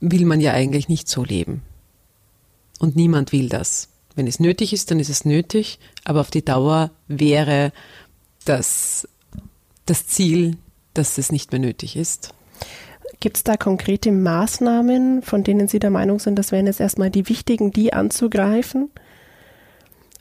will 0.00 0.24
man 0.24 0.40
ja 0.40 0.52
eigentlich 0.52 0.88
nicht 0.88 1.08
so 1.08 1.24
leben. 1.24 1.62
Und 2.78 2.96
niemand 2.96 3.32
will 3.32 3.48
das. 3.48 3.88
Wenn 4.16 4.26
es 4.26 4.40
nötig 4.40 4.72
ist, 4.72 4.90
dann 4.90 4.98
ist 4.98 5.10
es 5.10 5.24
nötig, 5.24 5.78
aber 6.04 6.20
auf 6.20 6.30
die 6.30 6.44
Dauer 6.44 6.90
wäre 7.08 7.72
das, 8.44 9.08
das 9.86 10.06
Ziel, 10.06 10.56
dass 10.94 11.18
es 11.18 11.30
nicht 11.30 11.52
mehr 11.52 11.60
nötig 11.60 11.96
ist. 11.96 12.34
Gibt 13.20 13.36
es 13.36 13.44
da 13.44 13.56
konkrete 13.56 14.12
Maßnahmen, 14.12 15.22
von 15.22 15.44
denen 15.44 15.68
Sie 15.68 15.78
der 15.78 15.90
Meinung 15.90 16.18
sind, 16.18 16.36
das 16.36 16.52
wären 16.52 16.66
jetzt 16.66 16.80
erstmal 16.80 17.10
die 17.10 17.28
wichtigen, 17.28 17.70
die 17.70 17.92
anzugreifen? 17.92 18.90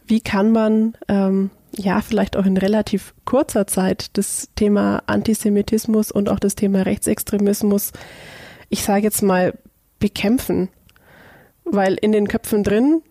Wie 0.10 0.22
kann 0.22 0.52
man 0.52 0.98
ähm, 1.08 1.52
ja 1.76 2.02
vielleicht 2.02 2.36
auch 2.36 2.46
in 2.46 2.58
relativ 2.58 3.14
kurzer 3.26 3.68
Zeit 3.68 4.18
das 4.18 4.50
Thema 4.56 5.04
Antisemitismus 5.06 6.12
und 6.12 6.30
auch 6.30 6.40
das 6.40 6.56
Thema 6.56 6.82
Rechtsextremismus, 6.82 7.92
ich 8.70 8.84
sage 8.84 9.04
jetzt 9.04 9.22
mal, 9.22 9.54
bekämpfen? 10.00 10.70
Weil 11.64 11.96
in 12.02 12.12
den 12.12 12.28
Köpfen 12.28 12.64
drin 12.64 13.04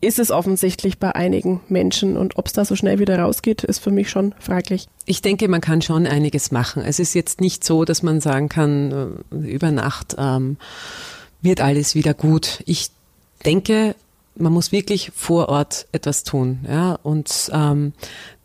ist 0.00 0.18
es 0.18 0.30
offensichtlich 0.30 0.98
bei 0.98 1.14
einigen 1.14 1.62
Menschen 1.68 2.16
und 2.16 2.36
ob 2.38 2.46
es 2.46 2.52
da 2.52 2.64
so 2.64 2.76
schnell 2.76 3.00
wieder 3.00 3.18
rausgeht, 3.18 3.64
ist 3.64 3.80
für 3.80 3.90
mich 3.90 4.08
schon 4.08 4.34
fraglich. 4.38 4.86
Ich 5.06 5.22
denke, 5.22 5.48
man 5.48 5.60
kann 5.60 5.82
schon 5.82 6.06
einiges 6.06 6.52
machen. 6.52 6.82
Es 6.82 7.00
ist 7.00 7.14
jetzt 7.14 7.40
nicht 7.40 7.64
so, 7.64 7.84
dass 7.84 8.02
man 8.02 8.20
sagen 8.20 8.48
kann, 8.48 9.24
äh, 9.32 9.34
über 9.34 9.72
Nacht 9.72 10.14
ähm, 10.18 10.58
wird 11.42 11.60
alles 11.60 11.94
wieder 11.94 12.14
gut. 12.14 12.62
Ich 12.66 12.90
denke, 13.44 13.96
man 14.36 14.52
muss 14.52 14.72
wirklich 14.72 15.12
vor 15.14 15.48
Ort 15.48 15.86
etwas 15.92 16.24
tun. 16.24 16.60
Ja? 16.68 16.98
Und 17.02 17.50
ähm, 17.52 17.92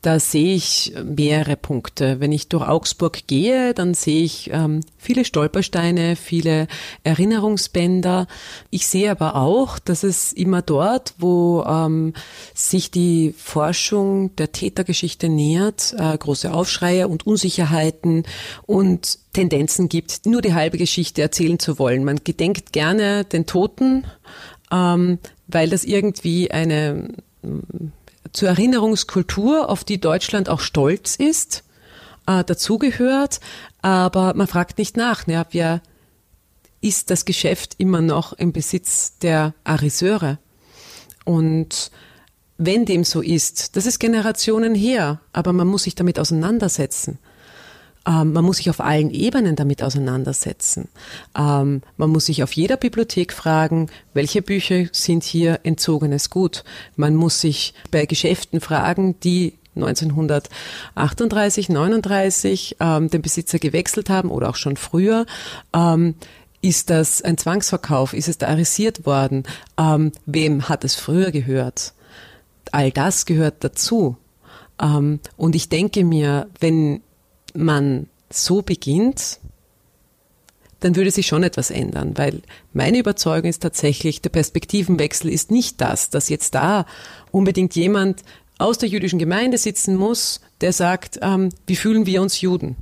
da 0.02 0.20
sehe 0.20 0.56
ich 0.56 0.94
mehrere 1.04 1.56
Punkte. 1.56 2.20
Wenn 2.20 2.32
ich 2.32 2.48
durch 2.48 2.68
Augsburg 2.68 3.28
gehe, 3.28 3.76
dann 3.76 3.94
sehe 3.94 4.24
ich 4.24 4.50
ähm, 4.52 4.82
viele 4.98 5.26
Stolpersteine, 5.26 6.16
viele 6.16 6.68
Erinnerungsbänder. 7.04 8.26
Ich 8.72 8.88
sehe 8.88 9.12
aber 9.12 9.36
auch, 9.36 9.78
dass 9.78 10.02
es 10.04 10.34
immer 10.34 10.64
dort, 10.64 11.14
wo 11.20 11.64
ähm, 11.68 12.14
sich 12.56 12.90
die 12.90 13.36
Forschung 13.38 14.36
der 14.38 14.52
Tätergeschichte 14.52 15.30
nähert, 15.30 15.94
äh, 15.98 16.18
große 16.18 16.52
Aufschreie 16.52 17.08
und 17.08 17.28
Unsicherheiten 17.28 18.24
und 18.66 19.20
Tendenzen 19.34 19.88
gibt, 19.88 20.26
nur 20.26 20.42
die 20.42 20.56
halbe 20.56 20.80
Geschichte 20.80 21.22
erzählen 21.22 21.60
zu 21.60 21.78
wollen. 21.78 22.04
Man 22.04 22.22
gedenkt 22.24 22.74
gerne 22.74 23.24
den 23.24 23.46
Toten, 23.46 24.06
ähm, 24.72 25.20
weil 25.52 25.70
das 25.70 25.84
irgendwie 25.84 26.52
eine 26.52 27.10
zur 28.34 28.50
Erinnerungskultur, 28.50 29.70
auf 29.70 29.84
die 29.84 30.00
Deutschland 30.00 30.50
auch 30.50 30.60
stolz 30.60 31.16
ist, 31.16 31.64
äh, 32.28 32.44
dazugehört. 32.44 33.40
Aber 33.82 34.34
man 34.36 34.48
fragt 34.48 34.78
nicht 34.78 34.98
nach, 34.98 35.28
ja, 35.28 35.46
wer 35.52 35.82
ist 36.82 37.10
das 37.10 37.26
Geschäft 37.26 37.76
immer 37.78 38.02
noch 38.02 38.34
im 38.34 38.54
Besitz 38.54 39.18
der 39.20 39.54
Ariseure? 39.64 40.40
Und 41.26 41.92
wenn 42.58 42.86
dem 42.86 43.04
so 43.04 43.22
ist, 43.22 43.76
das 43.76 43.86
ist 43.86 44.00
Generationen 44.00 44.76
her, 44.76 45.20
aber 45.34 45.54
man 45.54 45.68
muss 45.68 45.84
sich 45.84 45.96
damit 45.96 46.20
auseinandersetzen. 46.20 47.20
Ähm, 48.08 48.34
man 48.34 48.44
muss 48.44 48.58
sich 48.58 48.70
auf 48.70 48.80
allen 48.80 49.12
Ebenen 49.12 49.56
damit 49.56 49.84
auseinandersetzen. 49.84 50.90
Ähm, 51.38 51.82
man 51.98 52.10
muss 52.10 52.26
sich 52.26 52.44
auf 52.44 52.54
jeder 52.54 52.78
Bibliothek 52.78 53.34
fragen, 53.34 53.88
welche 54.14 54.42
Bücher 54.42 54.86
sind 54.92 55.24
hier 55.24 55.60
entzogenes 55.64 56.30
Gut. 56.30 56.64
Man 56.96 57.16
muss 57.16 57.42
sich 57.42 57.74
bei 57.92 58.06
Geschäften 58.06 58.60
fragen, 58.60 59.20
die 59.20 59.54
1938, 59.76 61.70
39 61.70 62.78
ähm, 62.80 63.10
den 63.10 63.22
Besitzer 63.22 63.60
gewechselt 63.60 64.10
haben 64.10 64.30
oder 64.30 64.50
auch 64.50 64.56
schon 64.56 64.78
früher. 64.78 65.26
Ähm, 65.74 66.16
ist 66.62 66.90
das 66.90 67.22
ein 67.22 67.38
Zwangsverkauf? 67.38 68.14
Ist 68.14 68.28
es 68.28 68.38
da 68.38 68.48
arisiert 68.48 69.06
worden? 69.06 69.44
Ähm, 69.78 70.12
wem 70.26 70.70
hat 70.70 70.84
es 70.84 70.96
früher 70.96 71.32
gehört? 71.32 71.94
All 72.72 72.92
das 72.92 73.26
gehört 73.26 73.64
dazu. 73.64 74.18
Ähm, 74.82 75.20
und 75.38 75.56
ich 75.56 75.70
denke 75.70 76.04
mir, 76.04 76.48
wenn 76.60 77.02
man 77.54 78.08
so 78.30 78.62
beginnt, 78.62 79.40
dann 80.80 80.96
würde 80.96 81.12
sich 81.12 81.28
schon 81.28 81.44
etwas 81.44 81.70
ändern, 81.70 82.18
weil 82.18 82.42
meine 82.74 82.98
Überzeugung 82.98 83.50
ist 83.50 83.62
tatsächlich, 83.62 84.22
der 84.22 84.32
Perspektivenwechsel 84.32 85.30
ist 85.30 85.52
nicht 85.52 85.80
das, 85.80 86.10
dass 86.10 86.30
jetzt 86.30 86.56
da 86.56 86.86
unbedingt 87.32 87.76
jemand 87.76 88.24
aus 88.58 88.78
der 88.78 88.90
jüdischen 88.90 89.20
Gemeinde 89.20 89.58
sitzen 89.58 89.96
muss, 89.96 90.42
der 90.62 90.74
sagt, 90.74 91.20
ähm, 91.22 91.50
wie 91.68 91.76
fühlen 91.76 92.06
wir 92.06 92.22
uns 92.22 92.42
Juden? 92.42 92.76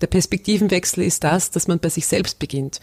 Der 0.00 0.06
Perspektivenwechsel 0.06 1.04
ist 1.04 1.24
das, 1.24 1.50
dass 1.50 1.68
man 1.68 1.78
bei 1.78 1.88
sich 1.88 2.06
selbst 2.06 2.38
beginnt 2.38 2.80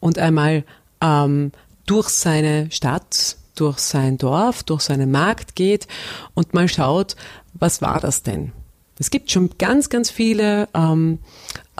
und 0.00 0.18
einmal 0.18 0.64
ähm, 1.00 1.52
durch 1.86 2.08
seine 2.08 2.70
Stadt, 2.70 3.36
durch 3.54 3.78
sein 3.78 4.18
Dorf, 4.18 4.62
durch 4.64 4.82
seinen 4.82 5.10
Markt 5.10 5.54
geht 5.54 5.86
und 6.34 6.54
mal 6.54 6.68
schaut, 6.68 7.16
was 7.54 7.80
war 7.80 8.00
das 8.00 8.22
denn? 8.22 8.52
Es 8.98 9.10
gibt 9.10 9.30
schon 9.30 9.50
ganz, 9.58 9.90
ganz 9.90 10.10
viele 10.10 10.68
ähm, 10.74 11.18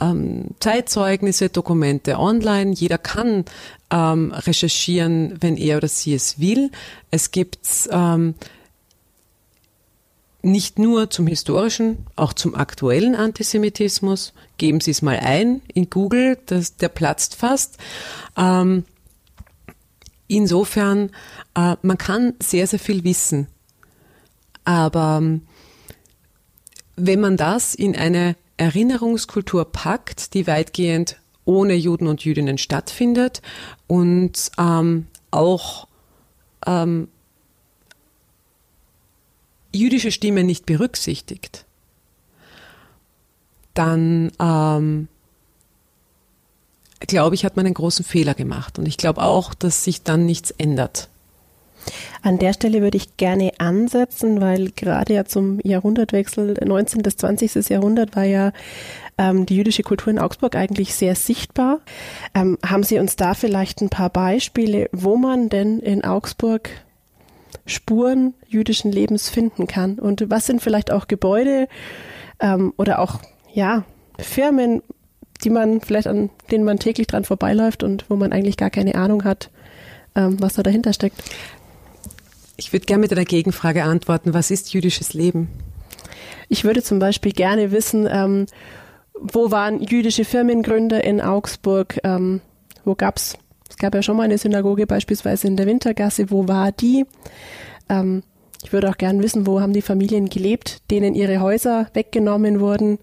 ähm, 0.00 0.48
Zeitzeugnisse, 0.60 1.48
Dokumente 1.48 2.18
online. 2.18 2.72
Jeder 2.72 2.98
kann 2.98 3.44
ähm, 3.90 4.32
recherchieren, 4.32 5.36
wenn 5.40 5.56
er 5.56 5.78
oder 5.78 5.88
sie 5.88 6.14
es 6.14 6.38
will. 6.38 6.70
Es 7.10 7.30
gibt 7.30 7.58
ähm, 7.90 8.34
nicht 10.42 10.78
nur 10.78 11.10
zum 11.10 11.26
historischen, 11.26 12.06
auch 12.14 12.32
zum 12.32 12.54
aktuellen 12.54 13.14
Antisemitismus. 13.14 14.32
Geben 14.58 14.80
Sie 14.80 14.90
es 14.90 15.02
mal 15.02 15.18
ein 15.18 15.62
in 15.74 15.90
Google, 15.90 16.38
das, 16.46 16.76
der 16.76 16.88
platzt 16.88 17.34
fast. 17.34 17.78
Ähm, 18.36 18.84
insofern, 20.28 21.10
äh, 21.54 21.76
man 21.82 21.98
kann 21.98 22.34
sehr, 22.40 22.66
sehr 22.66 22.78
viel 22.78 23.04
wissen. 23.04 23.48
Aber 24.64 25.18
ähm, 25.20 25.42
wenn 26.96 27.20
man 27.20 27.36
das 27.36 27.74
in 27.74 27.94
eine 27.94 28.36
Erinnerungskultur 28.56 29.70
packt, 29.70 30.34
die 30.34 30.46
weitgehend 30.46 31.18
ohne 31.44 31.74
Juden 31.74 32.08
und 32.08 32.24
Jüdinnen 32.24 32.58
stattfindet 32.58 33.42
und 33.86 34.50
ähm, 34.58 35.06
auch 35.30 35.86
ähm, 36.66 37.08
jüdische 39.72 40.10
Stimme 40.10 40.42
nicht 40.42 40.66
berücksichtigt, 40.66 41.66
dann 43.74 44.32
ähm, 44.40 45.08
glaube 47.00 47.34
ich, 47.34 47.44
hat 47.44 47.56
man 47.56 47.66
einen 47.66 47.74
großen 47.74 48.04
Fehler 48.04 48.34
gemacht. 48.34 48.78
Und 48.78 48.86
ich 48.86 48.96
glaube 48.96 49.22
auch, 49.22 49.54
dass 49.54 49.84
sich 49.84 50.02
dann 50.02 50.26
nichts 50.26 50.50
ändert. 50.50 51.08
An 52.22 52.38
der 52.38 52.52
Stelle 52.52 52.82
würde 52.82 52.96
ich 52.96 53.16
gerne 53.16 53.52
ansetzen, 53.58 54.40
weil 54.40 54.70
gerade 54.70 55.14
ja 55.14 55.24
zum 55.24 55.60
Jahrhundertwechsel 55.62 56.54
19. 56.64 57.02
bis 57.02 57.16
20. 57.16 57.68
Jahrhundert 57.68 58.16
war 58.16 58.24
ja 58.24 58.52
ähm, 59.18 59.46
die 59.46 59.56
jüdische 59.56 59.82
Kultur 59.82 60.12
in 60.12 60.18
Augsburg 60.18 60.56
eigentlich 60.56 60.94
sehr 60.94 61.14
sichtbar. 61.14 61.80
Ähm, 62.34 62.58
haben 62.64 62.82
Sie 62.82 62.98
uns 62.98 63.16
da 63.16 63.34
vielleicht 63.34 63.80
ein 63.80 63.90
paar 63.90 64.10
Beispiele, 64.10 64.88
wo 64.92 65.16
man 65.16 65.48
denn 65.48 65.78
in 65.78 66.04
Augsburg 66.04 66.70
Spuren 67.64 68.34
jüdischen 68.46 68.92
Lebens 68.92 69.28
finden 69.28 69.66
kann? 69.66 69.98
Und 69.98 70.28
was 70.30 70.46
sind 70.46 70.62
vielleicht 70.62 70.90
auch 70.90 71.08
Gebäude 71.08 71.68
ähm, 72.40 72.72
oder 72.76 72.98
auch 72.98 73.20
ja 73.52 73.84
Firmen, 74.18 74.82
die 75.44 75.50
man 75.50 75.80
vielleicht 75.80 76.06
an 76.06 76.30
denen 76.50 76.64
man 76.64 76.78
täglich 76.78 77.06
dran 77.06 77.24
vorbeiläuft 77.24 77.82
und 77.82 78.08
wo 78.08 78.16
man 78.16 78.32
eigentlich 78.32 78.56
gar 78.56 78.70
keine 78.70 78.94
Ahnung 78.94 79.24
hat, 79.24 79.50
ähm, 80.14 80.36
was 80.40 80.54
da 80.54 80.62
dahinter 80.62 80.92
steckt? 80.92 81.22
Ich 82.56 82.72
würde 82.72 82.86
gerne 82.86 83.02
mit 83.02 83.12
einer 83.12 83.24
Gegenfrage 83.24 83.84
antworten. 83.84 84.34
Was 84.34 84.50
ist 84.50 84.72
jüdisches 84.72 85.12
Leben? 85.12 85.48
Ich 86.48 86.64
würde 86.64 86.82
zum 86.82 86.98
Beispiel 86.98 87.32
gerne 87.32 87.72
wissen, 87.72 88.08
ähm, 88.10 88.46
wo 89.14 89.50
waren 89.50 89.82
jüdische 89.82 90.24
Firmengründer 90.24 91.02
in 91.04 91.20
Augsburg? 91.20 91.98
Ähm, 92.04 92.40
wo 92.84 92.94
gab's? 92.94 93.36
Es 93.68 93.76
gab 93.76 93.94
ja 93.94 94.02
schon 94.02 94.16
mal 94.16 94.22
eine 94.22 94.38
Synagoge 94.38 94.86
beispielsweise 94.86 95.46
in 95.48 95.56
der 95.56 95.66
Wintergasse. 95.66 96.30
Wo 96.30 96.48
war 96.48 96.72
die? 96.72 97.04
Ähm, 97.88 98.22
ich 98.62 98.72
würde 98.72 98.88
auch 98.88 98.96
gerne 98.96 99.22
wissen, 99.22 99.46
wo 99.46 99.60
haben 99.60 99.72
die 99.72 99.82
Familien 99.82 100.28
gelebt, 100.28 100.82
denen 100.90 101.14
ihre 101.14 101.40
Häuser 101.40 101.88
weggenommen 101.94 102.60
wurden. 102.60 102.98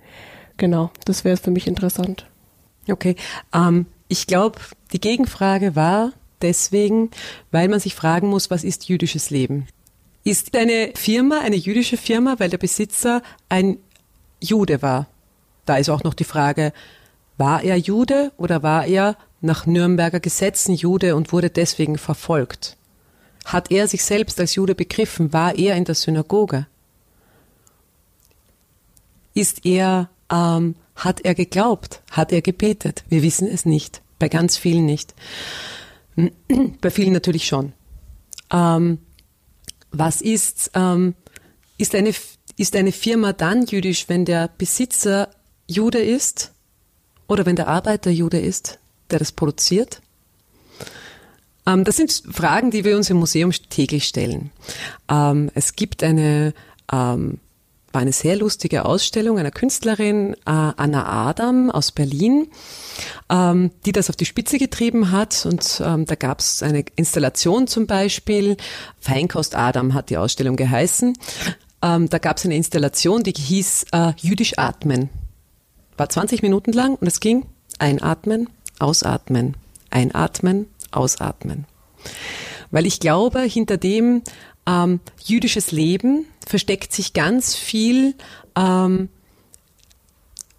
Genau, 0.58 0.92
das 1.06 1.26
wäre 1.26 1.38
für 1.38 1.52
mich 1.52 1.68
interessant. 1.68 2.28
Okay, 2.90 3.16
ähm, 3.54 3.86
ich 4.08 4.28
glaube, 4.28 4.60
die 4.92 5.00
Gegenfrage 5.00 5.76
war, 5.76 6.12
deswegen, 6.44 7.10
weil 7.52 7.68
man 7.70 7.80
sich 7.80 7.96
fragen 7.96 8.28
muss, 8.28 8.52
was 8.52 8.64
ist 8.64 8.88
jüdisches 8.90 9.30
Leben? 9.32 9.68
Ist 10.24 10.56
eine 10.56 10.92
Firma 10.96 11.40
eine 11.40 11.56
jüdische 11.56 11.98
Firma, 11.98 12.36
weil 12.38 12.50
der 12.50 12.58
Besitzer 12.58 13.24
ein 13.50 13.78
Jude 14.40 14.82
war? 14.82 15.08
Da 15.66 15.78
ist 15.78 15.90
auch 15.90 16.04
noch 16.04 16.14
die 16.14 16.24
Frage, 16.24 16.74
war 17.38 17.64
er 17.64 17.78
Jude 17.78 18.32
oder 18.38 18.64
war 18.64 18.86
er 18.86 19.18
nach 19.42 19.66
Nürnberger 19.66 20.20
Gesetzen 20.20 20.76
Jude 20.76 21.16
und 21.16 21.34
wurde 21.34 21.50
deswegen 21.50 21.98
verfolgt? 21.98 22.78
Hat 23.46 23.72
er 23.72 23.88
sich 23.88 24.04
selbst 24.04 24.40
als 24.40 24.56
Jude 24.56 24.76
begriffen? 24.76 25.34
War 25.34 25.58
er 25.58 25.76
in 25.76 25.86
der 25.86 25.96
Synagoge? 25.96 26.68
Ist 29.34 29.66
er, 29.66 30.10
ähm, 30.32 30.76
hat 30.96 31.22
er 31.22 31.36
geglaubt? 31.36 32.02
Hat 32.12 32.32
er 32.32 32.42
gebetet? 32.42 33.04
Wir 33.10 33.24
wissen 33.24 33.48
es 33.48 33.66
nicht. 33.66 34.02
Bei 34.20 34.30
ganz 34.30 34.56
vielen 34.56 34.86
nicht. 34.86 35.14
Bei 36.82 36.90
vielen 36.90 37.14
natürlich 37.14 37.48
schon. 37.48 37.74
Ähm, 38.52 39.00
was 39.92 40.22
ist, 40.22 40.72
ähm, 40.74 41.16
ist, 41.78 41.96
eine, 41.96 42.14
ist 42.58 42.76
eine 42.76 42.92
Firma 42.92 43.34
dann 43.34 43.66
jüdisch, 43.66 44.10
wenn 44.10 44.26
der 44.26 44.50
Besitzer 44.58 45.30
Jude 45.68 46.00
ist 46.00 46.52
oder 47.28 47.46
wenn 47.46 47.56
der 47.56 47.68
Arbeiter 47.68 48.12
Jude 48.12 48.40
ist, 48.40 48.80
der 49.10 49.20
das 49.20 49.32
produziert? 49.32 50.02
Ähm, 51.66 51.84
das 51.84 51.98
sind 51.98 52.24
Fragen, 52.32 52.72
die 52.72 52.84
wir 52.84 52.98
uns 52.98 53.10
im 53.10 53.18
Museum 53.18 53.52
täglich 53.52 54.06
stellen. 54.06 54.52
Ähm, 55.10 55.50
es 55.54 55.76
gibt 55.76 56.04
eine 56.04 56.54
ähm, 56.92 57.40
war 57.94 58.02
eine 58.02 58.12
sehr 58.12 58.36
lustige 58.36 58.86
Ausstellung 58.86 59.38
einer 59.38 59.52
Künstlerin, 59.52 60.34
äh, 60.34 60.38
Anna 60.46 61.28
Adam 61.28 61.70
aus 61.70 61.92
Berlin, 61.92 62.48
ähm, 63.30 63.72
die 63.86 63.92
das 63.92 64.10
auf 64.10 64.16
die 64.16 64.26
Spitze 64.26 64.58
getrieben 64.58 65.12
hat. 65.12 65.46
Und 65.46 65.82
ähm, 65.86 66.06
da 66.06 66.16
gab 66.16 66.40
es 66.40 66.64
eine 66.64 66.84
Installation 66.96 67.68
zum 67.68 67.86
Beispiel. 67.86 68.58
Feinkost 69.00 69.56
Adam 69.56 69.94
hat 69.94 70.10
die 70.10 70.18
Ausstellung 70.18 70.56
geheißen. 70.56 71.14
Ähm, 71.84 72.10
da 72.10 72.18
gab 72.18 72.38
es 72.38 72.46
eine 72.46 72.56
Installation, 72.56 73.24
die 73.24 73.34
hieß 73.34 73.86
äh, 73.92 74.14
Jüdisch 74.18 74.58
atmen. 74.58 75.10
War 75.96 76.10
20 76.10 76.42
Minuten 76.42 76.74
lang 76.74 76.96
und 76.96 77.06
es 77.06 77.20
ging 77.20 77.46
einatmen, 77.78 78.50
ausatmen, 78.80 79.56
einatmen, 79.92 80.68
ausatmen. 80.92 81.66
Weil 82.72 82.88
ich 82.88 83.00
glaube, 83.00 83.42
hinter 83.42 83.78
dem 83.78 84.24
ähm, 84.66 85.00
jüdisches 85.24 85.72
Leben 85.72 86.26
versteckt 86.46 86.94
sich 86.94 87.14
ganz 87.14 87.56
viel 87.56 88.16
ähm, 88.56 89.10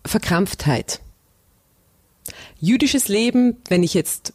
Verkrampftheit. 0.05 1.01
Jüdisches 2.61 3.09
Leben, 3.09 3.57
wenn 3.69 3.83
ich 3.83 3.95
jetzt, 3.95 4.33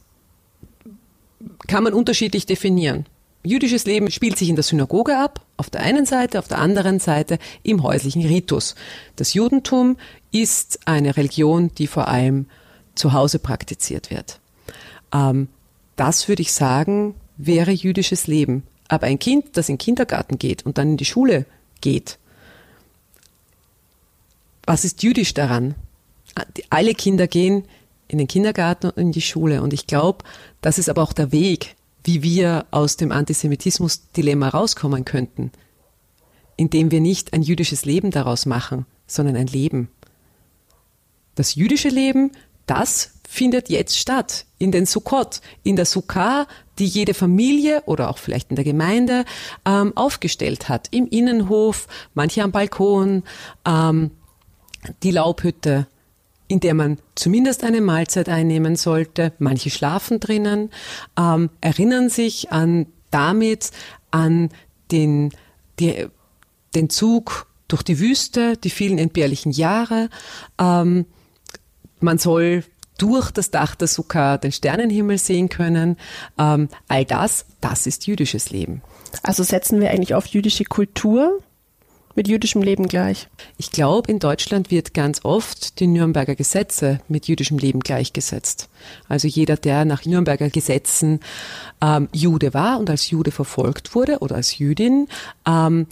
kann 1.67 1.83
man 1.83 1.93
unterschiedlich 1.93 2.45
definieren. 2.45 3.05
Jüdisches 3.43 3.85
Leben 3.85 4.11
spielt 4.11 4.37
sich 4.37 4.49
in 4.49 4.55
der 4.55 4.63
Synagoge 4.63 5.17
ab, 5.17 5.45
auf 5.55 5.69
der 5.69 5.81
einen 5.81 6.05
Seite, 6.05 6.39
auf 6.39 6.47
der 6.47 6.59
anderen 6.59 6.99
Seite 6.99 7.39
im 7.63 7.83
häuslichen 7.83 8.25
Ritus. 8.25 8.75
Das 9.15 9.33
Judentum 9.33 9.97
ist 10.31 10.79
eine 10.85 11.15
Religion, 11.15 11.71
die 11.77 11.87
vor 11.87 12.09
allem 12.09 12.47
zu 12.95 13.13
Hause 13.13 13.39
praktiziert 13.39 14.11
wird. 14.11 14.41
Ähm, 15.13 15.47
das 15.95 16.27
würde 16.27 16.41
ich 16.41 16.51
sagen, 16.51 17.15
wäre 17.37 17.71
jüdisches 17.71 18.27
Leben. 18.27 18.63
Aber 18.89 19.07
ein 19.07 19.19
Kind, 19.19 19.55
das 19.55 19.69
in 19.69 19.75
den 19.75 19.79
Kindergarten 19.79 20.37
geht 20.37 20.65
und 20.65 20.77
dann 20.77 20.89
in 20.89 20.97
die 20.97 21.05
Schule 21.05 21.45
geht, 21.79 22.19
was 24.65 24.83
ist 24.83 25.01
jüdisch 25.01 25.33
daran? 25.33 25.75
Alle 26.69 26.93
Kinder 26.93 27.27
gehen 27.27 27.63
in 28.07 28.17
den 28.17 28.27
Kindergarten 28.27 28.87
und 28.87 28.97
in 28.97 29.11
die 29.11 29.21
Schule. 29.21 29.61
Und 29.61 29.73
ich 29.73 29.87
glaube, 29.87 30.25
das 30.61 30.77
ist 30.77 30.89
aber 30.89 31.01
auch 31.01 31.13
der 31.13 31.31
Weg, 31.31 31.75
wie 32.03 32.23
wir 32.23 32.65
aus 32.71 32.97
dem 32.97 33.11
Antisemitismus-Dilemma 33.11 34.49
rauskommen 34.49 35.05
könnten, 35.05 35.51
indem 36.55 36.91
wir 36.91 37.01
nicht 37.01 37.33
ein 37.33 37.41
jüdisches 37.41 37.85
Leben 37.85 38.11
daraus 38.11 38.45
machen, 38.45 38.85
sondern 39.07 39.35
ein 39.35 39.47
Leben. 39.47 39.89
Das 41.35 41.55
jüdische 41.55 41.89
Leben, 41.89 42.31
das 42.65 43.11
findet 43.27 43.69
jetzt 43.69 43.97
statt 43.97 44.45
in 44.57 44.71
den 44.71 44.85
Sukkot, 44.85 45.41
in 45.63 45.75
der 45.75 45.85
Sukkah, 45.85 46.47
die 46.79 46.85
jede 46.85 47.13
Familie 47.13 47.83
oder 47.85 48.09
auch 48.09 48.17
vielleicht 48.17 48.49
in 48.49 48.55
der 48.55 48.65
Gemeinde 48.65 49.25
ähm, 49.65 49.93
aufgestellt 49.95 50.69
hat, 50.69 50.87
im 50.91 51.07
Innenhof, 51.07 51.87
manche 52.13 52.43
am 52.43 52.51
Balkon, 52.51 53.23
ähm, 53.65 54.11
die 55.03 55.11
Laubhütte, 55.11 55.87
in 56.47 56.59
der 56.59 56.73
man 56.73 56.97
zumindest 57.15 57.63
eine 57.63 57.81
Mahlzeit 57.81 58.29
einnehmen 58.29 58.75
sollte. 58.75 59.33
Manche 59.37 59.69
schlafen 59.69 60.19
drinnen, 60.19 60.71
ähm, 61.17 61.49
erinnern 61.61 62.09
sich 62.09 62.51
an 62.51 62.87
damit 63.11 63.71
an 64.11 64.49
den, 64.91 65.31
die, 65.79 66.07
den 66.75 66.89
Zug 66.89 67.47
durch 67.67 67.83
die 67.83 67.99
Wüste, 67.99 68.57
die 68.57 68.69
vielen 68.69 68.97
entbehrlichen 68.97 69.51
Jahre. 69.51 70.09
Ähm, 70.59 71.05
man 71.99 72.17
soll 72.17 72.63
durch 72.99 73.31
das 73.31 73.51
Dach 73.51 73.75
der 73.75 73.87
Sukkah 73.87 74.37
den 74.37 74.51
Sternenhimmel 74.51 75.17
sehen 75.17 75.49
können. 75.49 75.97
Ähm, 76.37 76.69
all 76.87 77.05
das, 77.05 77.45
das 77.61 77.87
ist 77.87 78.07
jüdisches 78.07 78.51
Leben. 78.51 78.81
Also 79.23 79.43
setzen 79.43 79.81
wir 79.81 79.89
eigentlich 79.89 80.13
auf 80.13 80.27
jüdische 80.27 80.65
Kultur 80.65 81.39
mit 82.15 82.27
jüdischem 82.27 82.61
Leben 82.61 82.87
gleich? 82.87 83.29
Ich 83.57 83.71
glaube, 83.71 84.11
in 84.11 84.19
Deutschland 84.19 84.71
wird 84.71 84.93
ganz 84.93 85.23
oft 85.23 85.79
die 85.79 85.87
Nürnberger 85.87 86.35
Gesetze 86.35 86.99
mit 87.07 87.27
jüdischem 87.27 87.57
Leben 87.57 87.79
gleichgesetzt. 87.79 88.67
Also 89.07 89.27
jeder, 89.27 89.55
der 89.55 89.85
nach 89.85 90.05
Nürnberger 90.05 90.49
Gesetzen 90.49 91.21
ähm, 91.81 92.09
Jude 92.11 92.53
war 92.53 92.79
und 92.79 92.89
als 92.89 93.09
Jude 93.09 93.31
verfolgt 93.31 93.95
wurde 93.95 94.19
oder 94.19 94.35
als 94.35 94.57
Jüdin, 94.57 95.07
ähm, 95.47 95.87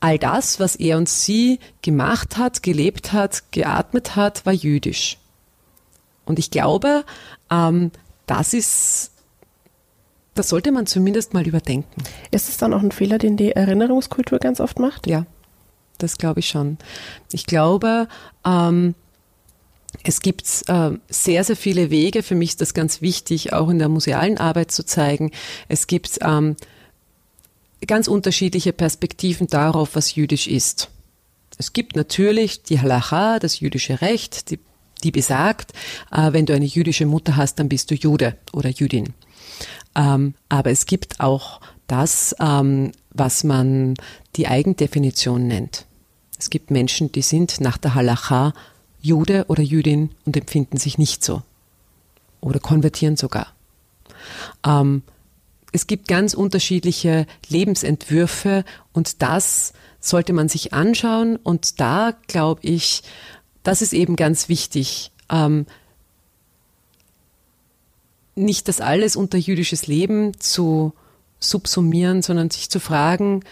all 0.00 0.18
das, 0.18 0.60
was 0.60 0.76
er 0.76 0.98
und 0.98 1.08
sie 1.08 1.60
gemacht 1.82 2.36
hat, 2.36 2.62
gelebt 2.62 3.12
hat, 3.12 3.50
geatmet 3.52 4.16
hat, 4.16 4.44
war 4.46 4.52
jüdisch. 4.52 5.18
Und 6.30 6.38
ich 6.38 6.50
glaube, 6.50 7.04
ähm, 7.50 7.90
das 8.26 8.54
ist 8.54 9.10
das 10.34 10.48
sollte 10.48 10.72
man 10.72 10.86
zumindest 10.86 11.34
mal 11.34 11.46
überdenken. 11.46 12.02
Ist 12.30 12.48
es 12.48 12.56
dann 12.56 12.72
auch 12.72 12.80
ein 12.80 12.92
Fehler, 12.92 13.18
den 13.18 13.36
die 13.36 13.52
Erinnerungskultur 13.52 14.38
ganz 14.38 14.60
oft 14.60 14.78
macht? 14.78 15.06
Ja, 15.06 15.26
das 15.98 16.16
glaube 16.16 16.40
ich 16.40 16.48
schon. 16.48 16.78
Ich 17.32 17.46
glaube, 17.46 18.08
ähm, 18.46 18.94
es 20.04 20.20
gibt 20.20 20.44
äh, 20.68 20.92
sehr, 21.08 21.44
sehr 21.44 21.56
viele 21.56 21.90
Wege. 21.90 22.22
Für 22.22 22.36
mich 22.36 22.50
ist 22.50 22.60
das 22.60 22.74
ganz 22.74 23.02
wichtig, 23.02 23.52
auch 23.52 23.68
in 23.68 23.78
der 23.78 23.88
musealen 23.88 24.38
Arbeit 24.38 24.70
zu 24.70 24.86
zeigen. 24.86 25.32
Es 25.68 25.88
gibt 25.88 26.20
ähm, 26.22 26.56
ganz 27.86 28.08
unterschiedliche 28.08 28.72
Perspektiven 28.72 29.48
darauf, 29.48 29.96
was 29.96 30.14
jüdisch 30.14 30.46
ist. 30.46 30.90
Es 31.58 31.72
gibt 31.72 31.96
natürlich 31.96 32.62
die 32.62 32.80
Halacha, 32.80 33.40
das 33.40 33.60
jüdische 33.60 34.00
Recht, 34.00 34.50
die, 34.50 34.60
die 35.00 35.10
besagt, 35.10 35.72
äh, 36.10 36.32
wenn 36.32 36.46
du 36.46 36.54
eine 36.54 36.66
jüdische 36.66 37.06
Mutter 37.06 37.36
hast, 37.36 37.58
dann 37.58 37.68
bist 37.68 37.90
du 37.90 37.94
Jude 37.94 38.36
oder 38.52 38.70
Jüdin. 38.70 39.14
Ähm, 39.94 40.34
aber 40.48 40.70
es 40.70 40.86
gibt 40.86 41.20
auch 41.20 41.60
das, 41.86 42.34
ähm, 42.40 42.92
was 43.12 43.44
man 43.44 43.94
die 44.36 44.46
Eigendefinition 44.46 45.46
nennt. 45.46 45.86
Es 46.38 46.50
gibt 46.50 46.70
Menschen, 46.70 47.12
die 47.12 47.22
sind 47.22 47.60
nach 47.60 47.76
der 47.76 47.94
Halacha 47.94 48.54
Jude 49.02 49.46
oder 49.48 49.62
Jüdin 49.62 50.10
und 50.24 50.36
empfinden 50.36 50.76
sich 50.76 50.98
nicht 50.98 51.24
so. 51.24 51.42
Oder 52.40 52.60
konvertieren 52.60 53.16
sogar. 53.16 53.48
Ähm, 54.64 55.02
es 55.72 55.86
gibt 55.86 56.08
ganz 56.08 56.34
unterschiedliche 56.34 57.26
Lebensentwürfe 57.48 58.64
und 58.92 59.22
das 59.22 59.72
sollte 60.00 60.32
man 60.32 60.48
sich 60.48 60.72
anschauen 60.72 61.36
und 61.36 61.80
da 61.80 62.14
glaube 62.26 62.60
ich, 62.62 63.02
das 63.62 63.82
ist 63.82 63.92
eben 63.92 64.16
ganz 64.16 64.48
wichtig. 64.48 65.10
Ähm, 65.28 65.66
nicht 68.34 68.68
das 68.68 68.80
alles 68.80 69.16
unter 69.16 69.38
jüdisches 69.38 69.86
Leben 69.86 70.38
zu 70.40 70.92
subsumieren, 71.38 72.22
sondern 72.22 72.50
sich 72.50 72.70
zu 72.70 72.80
fragen, 72.80 73.42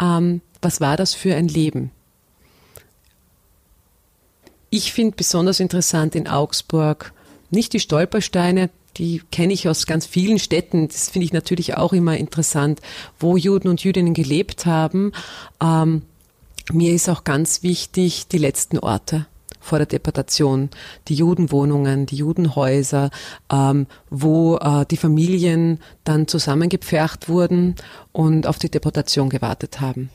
ähm, 0.00 0.40
was 0.62 0.80
war 0.80 0.96
das 0.96 1.14
für 1.14 1.34
ein 1.34 1.48
Leben? 1.48 1.90
Ich 4.70 4.92
finde 4.92 5.16
besonders 5.16 5.60
interessant 5.60 6.14
in 6.14 6.28
Augsburg 6.28 7.12
nicht 7.50 7.72
die 7.72 7.80
Stolpersteine, 7.80 8.70
die 8.96 9.22
kenne 9.30 9.52
ich 9.52 9.68
aus 9.68 9.86
ganz 9.86 10.06
vielen 10.06 10.38
Städten. 10.38 10.88
Das 10.88 11.10
finde 11.10 11.26
ich 11.26 11.32
natürlich 11.32 11.76
auch 11.76 11.92
immer 11.92 12.16
interessant, 12.16 12.80
wo 13.18 13.36
Juden 13.36 13.68
und 13.68 13.84
Jüdinnen 13.84 14.14
gelebt 14.14 14.66
haben. 14.66 15.12
Ähm, 15.62 16.02
mir 16.72 16.92
ist 16.92 17.08
auch 17.08 17.22
ganz 17.22 17.62
wichtig 17.62 18.26
die 18.28 18.38
letzten 18.38 18.78
Orte 18.78 19.26
vor 19.66 19.78
der 19.78 19.86
Deportation, 19.86 20.70
die 21.08 21.14
Judenwohnungen, 21.14 22.06
die 22.06 22.16
Judenhäuser, 22.16 23.10
ähm, 23.52 23.86
wo 24.08 24.56
äh, 24.56 24.86
die 24.86 24.96
Familien 24.96 25.80
dann 26.04 26.28
zusammengepfercht 26.28 27.28
wurden 27.28 27.74
und 28.12 28.46
auf 28.46 28.58
die 28.58 28.70
Deportation 28.70 29.28
gewartet 29.28 29.80
haben. 29.80 30.10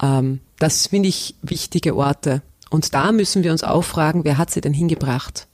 Ähm, 0.00 0.40
das 0.58 0.88
finde 0.88 1.08
ich 1.08 1.34
wichtige 1.42 1.96
Orte. 1.96 2.42
Und 2.70 2.94
da 2.94 3.12
müssen 3.12 3.42
wir 3.42 3.52
uns 3.52 3.64
auch 3.64 3.84
fragen, 3.84 4.24
wer 4.24 4.38
hat 4.38 4.50
sie 4.50 4.60
denn 4.60 4.72
hingebracht? 4.72 5.46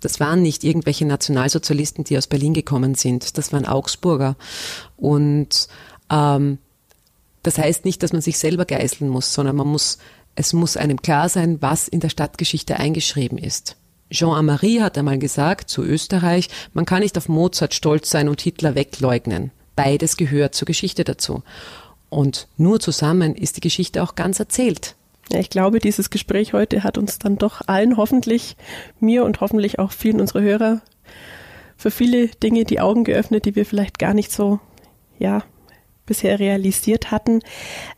Das 0.00 0.18
waren 0.18 0.42
nicht 0.42 0.64
irgendwelche 0.64 1.04
Nationalsozialisten, 1.04 2.04
die 2.04 2.16
aus 2.16 2.26
Berlin 2.26 2.54
gekommen 2.54 2.94
sind. 2.94 3.36
Das 3.38 3.52
waren 3.52 3.66
Augsburger. 3.66 4.36
Und 4.96 5.68
ähm, 6.10 6.58
das 7.42 7.58
heißt 7.58 7.84
nicht, 7.84 8.02
dass 8.02 8.12
man 8.12 8.22
sich 8.22 8.38
selber 8.38 8.64
geißeln 8.64 9.08
muss, 9.08 9.32
sondern 9.32 9.56
man 9.56 9.66
muss, 9.66 9.98
es 10.34 10.52
muss 10.52 10.76
einem 10.76 11.02
klar 11.02 11.28
sein, 11.28 11.60
was 11.60 11.88
in 11.88 12.00
der 12.00 12.08
Stadtgeschichte 12.08 12.76
eingeschrieben 12.76 13.38
ist. 13.38 13.76
Jean 14.10 14.34
Amary 14.34 14.78
hat 14.80 14.98
einmal 14.98 15.18
gesagt 15.18 15.70
zu 15.70 15.84
Österreich, 15.84 16.48
man 16.72 16.84
kann 16.84 17.00
nicht 17.00 17.16
auf 17.16 17.28
Mozart 17.28 17.74
stolz 17.74 18.10
sein 18.10 18.28
und 18.28 18.40
Hitler 18.40 18.74
wegleugnen. 18.74 19.52
Beides 19.76 20.16
gehört 20.16 20.54
zur 20.54 20.66
Geschichte 20.66 21.04
dazu. 21.04 21.42
Und 22.08 22.48
nur 22.56 22.80
zusammen 22.80 23.36
ist 23.36 23.56
die 23.56 23.60
Geschichte 23.60 24.02
auch 24.02 24.16
ganz 24.16 24.40
erzählt. 24.40 24.96
Ich 25.32 25.48
glaube, 25.48 25.78
dieses 25.78 26.10
Gespräch 26.10 26.52
heute 26.52 26.82
hat 26.82 26.98
uns 26.98 27.20
dann 27.20 27.38
doch 27.38 27.60
allen 27.68 27.96
hoffentlich, 27.96 28.56
mir 28.98 29.24
und 29.24 29.40
hoffentlich 29.40 29.78
auch 29.78 29.92
vielen 29.92 30.20
unserer 30.20 30.42
Hörer, 30.42 30.80
für 31.76 31.92
viele 31.92 32.28
Dinge 32.28 32.64
die 32.64 32.80
Augen 32.80 33.04
geöffnet, 33.04 33.44
die 33.44 33.54
wir 33.54 33.64
vielleicht 33.64 34.00
gar 34.00 34.12
nicht 34.12 34.32
so, 34.32 34.58
ja, 35.18 35.44
bisher 36.10 36.40
realisiert 36.40 37.12
hatten. 37.12 37.40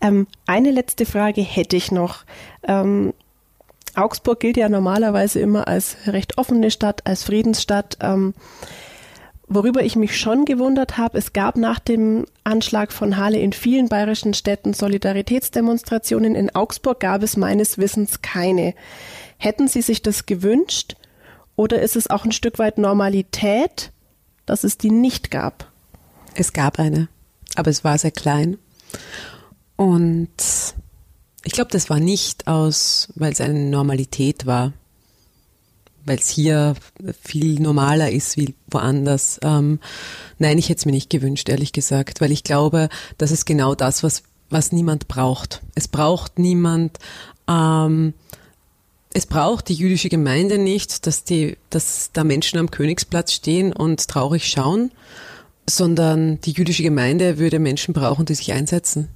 Ähm, 0.03 0.27
eine 0.47 0.71
letzte 0.71 1.07
Frage 1.07 1.41
hätte 1.41 1.77
ich 1.77 1.91
noch. 1.91 2.25
Ähm, 2.69 3.15
Augsburg 3.95 4.41
gilt 4.41 4.59
ja 4.59 4.69
normalerweise 4.69 5.41
immer 5.41 5.67
als 5.67 5.97
recht 6.07 6.37
offene 6.37 6.71
Stadt, 6.71 7.07
als 7.07 7.25
Friedensstadt. 7.25 7.97
Ähm, 8.01 8.35
Worüber 9.55 9.83
ich 9.85 9.97
mich 9.97 10.19
schon 10.19 10.47
gewundert 10.47 10.97
habe, 10.97 11.19
es 11.19 11.35
gab 11.35 11.57
nach 11.57 11.79
dem 11.79 12.25
Anschlag 12.43 12.91
von 12.91 13.19
Halle 13.19 13.39
in 13.39 13.53
vielen 13.53 13.91
bayerischen 13.91 14.33
Städten 14.33 14.73
Solidaritätsdemonstrationen. 14.73 16.35
In 16.35 16.55
Augsburg 16.55 17.01
gab 17.01 17.23
es 17.23 17.37
meines 17.37 17.77
Wissens 17.77 18.23
keine. 18.23 18.73
Hätten 19.37 19.69
Sie 19.69 19.83
sich 19.83 20.01
das 20.01 20.25
gewünscht 20.25 20.97
oder 21.55 21.83
ist 21.83 21.97
es 21.97 22.09
auch 22.09 22.25
ein 22.25 22.33
Stück 22.33 22.59
weit 22.59 22.79
Normalität, 22.79 23.93
dass 24.47 24.65
es 24.65 24.79
die 24.79 24.91
nicht 24.91 25.31
gab? 25.31 25.71
Es 26.35 26.55
gab 26.55 26.79
eine, 26.79 27.09
aber 27.57 27.71
es 27.71 27.85
war 27.85 27.99
sehr 27.99 28.11
klein. 28.11 28.59
Und 29.77 30.29
ich 31.45 31.53
glaube, 31.53 31.71
das 31.71 31.91
war 31.91 32.01
nicht 32.01 32.47
aus, 32.47 33.09
weil 33.15 33.33
es 33.33 33.41
eine 33.41 33.59
Normalität 33.59 34.47
war, 34.47 34.73
weil 36.05 36.19
es 36.19 36.29
hier 36.29 36.75
viel 37.21 37.61
normaler 37.61 38.11
ist 38.11 38.37
wie 38.37 38.55
woanders. 38.71 39.39
Ähm, 39.43 39.81
nein, 40.39 40.59
ich 40.59 40.69
hätte 40.69 40.79
es 40.79 40.87
mir 40.87 40.93
nicht 40.93 41.11
gewünscht, 41.11 41.49
ehrlich 41.49 41.73
gesagt, 41.73 42.21
weil 42.21 42.33
ich 42.33 42.45
glaube, 42.45 42.89
das 43.19 43.31
ist 43.31 43.45
genau 43.45 43.75
das, 43.75 44.03
was, 44.03 44.23
was 44.51 44.73
niemand 44.73 45.09
braucht. 45.09 45.63
Es 45.75 45.89
braucht 45.89 46.39
niemand, 46.39 46.99
ähm, 47.49 48.15
es 49.15 49.27
braucht 49.27 49.69
die 49.69 49.75
jüdische 49.75 50.09
Gemeinde 50.09 50.59
nicht, 50.59 51.07
dass 51.07 51.25
die, 51.25 51.57
dass 51.71 52.11
da 52.13 52.25
Menschen 52.25 52.59
am 52.59 52.71
Königsplatz 52.71 53.33
stehen 53.33 53.73
und 53.73 54.09
traurig 54.09 54.47
schauen, 54.47 54.91
sondern 55.69 56.41
die 56.41 56.53
jüdische 56.53 56.83
Gemeinde 56.83 57.39
würde 57.39 57.59
Menschen 57.59 57.95
brauchen, 57.95 58.27
die 58.27 58.35
sich 58.35 58.53
einsetzen 58.53 59.09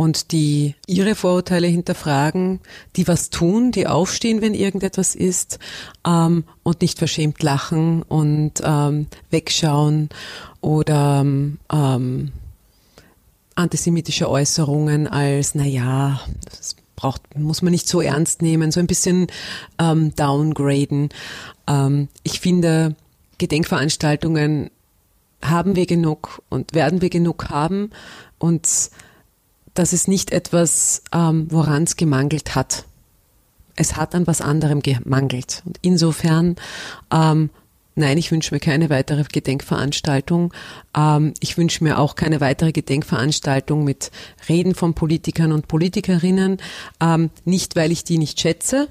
und 0.00 0.32
die 0.32 0.74
ihre 0.86 1.14
Vorurteile 1.14 1.66
hinterfragen, 1.66 2.60
die 2.96 3.06
was 3.06 3.28
tun, 3.28 3.70
die 3.70 3.86
aufstehen, 3.86 4.40
wenn 4.40 4.54
irgendetwas 4.54 5.14
ist 5.14 5.58
ähm, 6.06 6.44
und 6.62 6.80
nicht 6.80 6.98
verschämt 6.98 7.42
lachen 7.42 8.02
und 8.02 8.62
ähm, 8.64 9.08
wegschauen 9.30 10.08
oder 10.62 11.20
ähm, 11.20 12.32
antisemitische 13.54 14.30
Äußerungen 14.30 15.06
als, 15.06 15.54
na 15.54 15.66
ja, 15.66 16.20
das 16.46 16.76
braucht, 16.96 17.38
muss 17.38 17.60
man 17.60 17.72
nicht 17.72 17.86
so 17.86 18.00
ernst 18.00 18.40
nehmen, 18.40 18.70
so 18.72 18.80
ein 18.80 18.86
bisschen 18.86 19.26
ähm, 19.78 20.14
downgraden. 20.14 21.10
Ähm, 21.66 22.08
ich 22.22 22.40
finde, 22.40 22.96
Gedenkveranstaltungen 23.36 24.70
haben 25.42 25.76
wir 25.76 25.86
genug 25.86 26.42
und 26.48 26.74
werden 26.74 27.00
wir 27.00 27.10
genug 27.10 27.48
haben 27.48 27.90
und 28.38 28.90
das 29.74 29.92
ist 29.92 30.08
nicht 30.08 30.32
etwas, 30.32 31.02
ähm, 31.12 31.46
woran 31.50 31.84
es 31.84 31.96
gemangelt 31.96 32.54
hat. 32.54 32.84
Es 33.76 33.96
hat 33.96 34.14
an 34.14 34.26
was 34.26 34.40
anderem 34.40 34.80
gemangelt. 34.80 35.62
Und 35.64 35.78
insofern, 35.80 36.56
ähm, 37.10 37.50
nein, 37.94 38.18
ich 38.18 38.30
wünsche 38.30 38.54
mir 38.54 38.60
keine 38.60 38.90
weitere 38.90 39.24
Gedenkveranstaltung. 39.24 40.52
Ähm, 40.94 41.34
ich 41.40 41.56
wünsche 41.56 41.84
mir 41.84 41.98
auch 41.98 42.14
keine 42.14 42.40
weitere 42.40 42.72
Gedenkveranstaltung 42.72 43.84
mit 43.84 44.10
Reden 44.48 44.74
von 44.74 44.94
Politikern 44.94 45.52
und 45.52 45.68
Politikerinnen. 45.68 46.58
Ähm, 47.00 47.30
nicht, 47.44 47.76
weil 47.76 47.92
ich 47.92 48.04
die 48.04 48.18
nicht 48.18 48.40
schätze, 48.40 48.88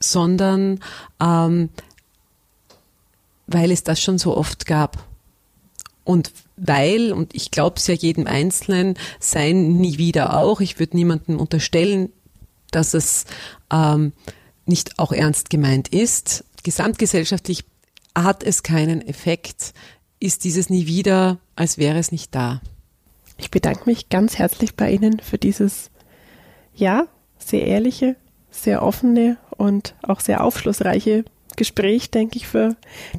sondern 0.00 0.80
ähm, 1.20 1.70
weil 3.46 3.70
es 3.70 3.84
das 3.84 4.00
schon 4.00 4.18
so 4.18 4.36
oft 4.36 4.66
gab. 4.66 5.06
Und 6.04 6.32
weil, 6.56 7.12
und 7.12 7.34
ich 7.34 7.50
glaube 7.50 7.76
es 7.78 7.86
ja 7.86 7.94
jedem 7.94 8.26
Einzelnen, 8.26 8.94
sein 9.18 9.78
nie 9.78 9.98
wieder 9.98 10.38
auch, 10.38 10.60
ich 10.60 10.78
würde 10.78 10.96
niemandem 10.96 11.40
unterstellen, 11.40 12.10
dass 12.70 12.94
es 12.94 13.24
ähm, 13.72 14.12
nicht 14.66 14.98
auch 14.98 15.12
ernst 15.12 15.50
gemeint 15.50 15.88
ist. 15.88 16.44
Gesamtgesellschaftlich 16.62 17.64
hat 18.14 18.42
es 18.42 18.62
keinen 18.62 19.06
Effekt, 19.06 19.72
ist 20.20 20.44
dieses 20.44 20.70
nie 20.70 20.86
wieder, 20.86 21.38
als 21.56 21.78
wäre 21.78 21.98
es 21.98 22.12
nicht 22.12 22.34
da. 22.34 22.60
Ich 23.36 23.50
bedanke 23.50 23.82
mich 23.86 24.08
ganz 24.08 24.38
herzlich 24.38 24.76
bei 24.76 24.90
Ihnen 24.92 25.18
für 25.20 25.38
dieses, 25.38 25.90
ja, 26.74 27.06
sehr 27.38 27.66
ehrliche, 27.66 28.16
sehr 28.50 28.82
offene 28.82 29.36
und 29.50 29.94
auch 30.02 30.20
sehr 30.20 30.44
aufschlussreiche 30.44 31.24
Gespräch, 31.56 32.10
denke 32.10 32.36
ich, 32.36 32.46
für 32.46 32.76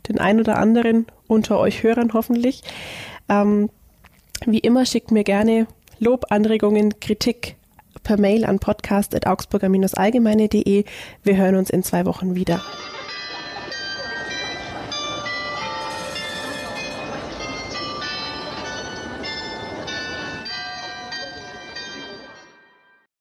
den 0.07 0.19
einen 0.19 0.39
oder 0.39 0.57
anderen 0.57 1.05
unter 1.27 1.59
euch 1.59 1.83
Hörern 1.83 2.13
hoffentlich. 2.13 2.63
Ähm, 3.29 3.69
wie 4.45 4.59
immer 4.59 4.85
schickt 4.85 5.11
mir 5.11 5.23
gerne 5.23 5.67
Lob, 5.99 6.25
Anregungen, 6.29 6.99
Kritik 6.99 7.55
per 8.03 8.19
Mail 8.19 8.43
an 8.45 8.59
podcast.augsburger-allgemeine.de. 8.59 10.83
Wir 11.23 11.37
hören 11.37 11.55
uns 11.55 11.69
in 11.69 11.83
zwei 11.83 12.05
Wochen 12.05 12.35
wieder. 12.35 12.61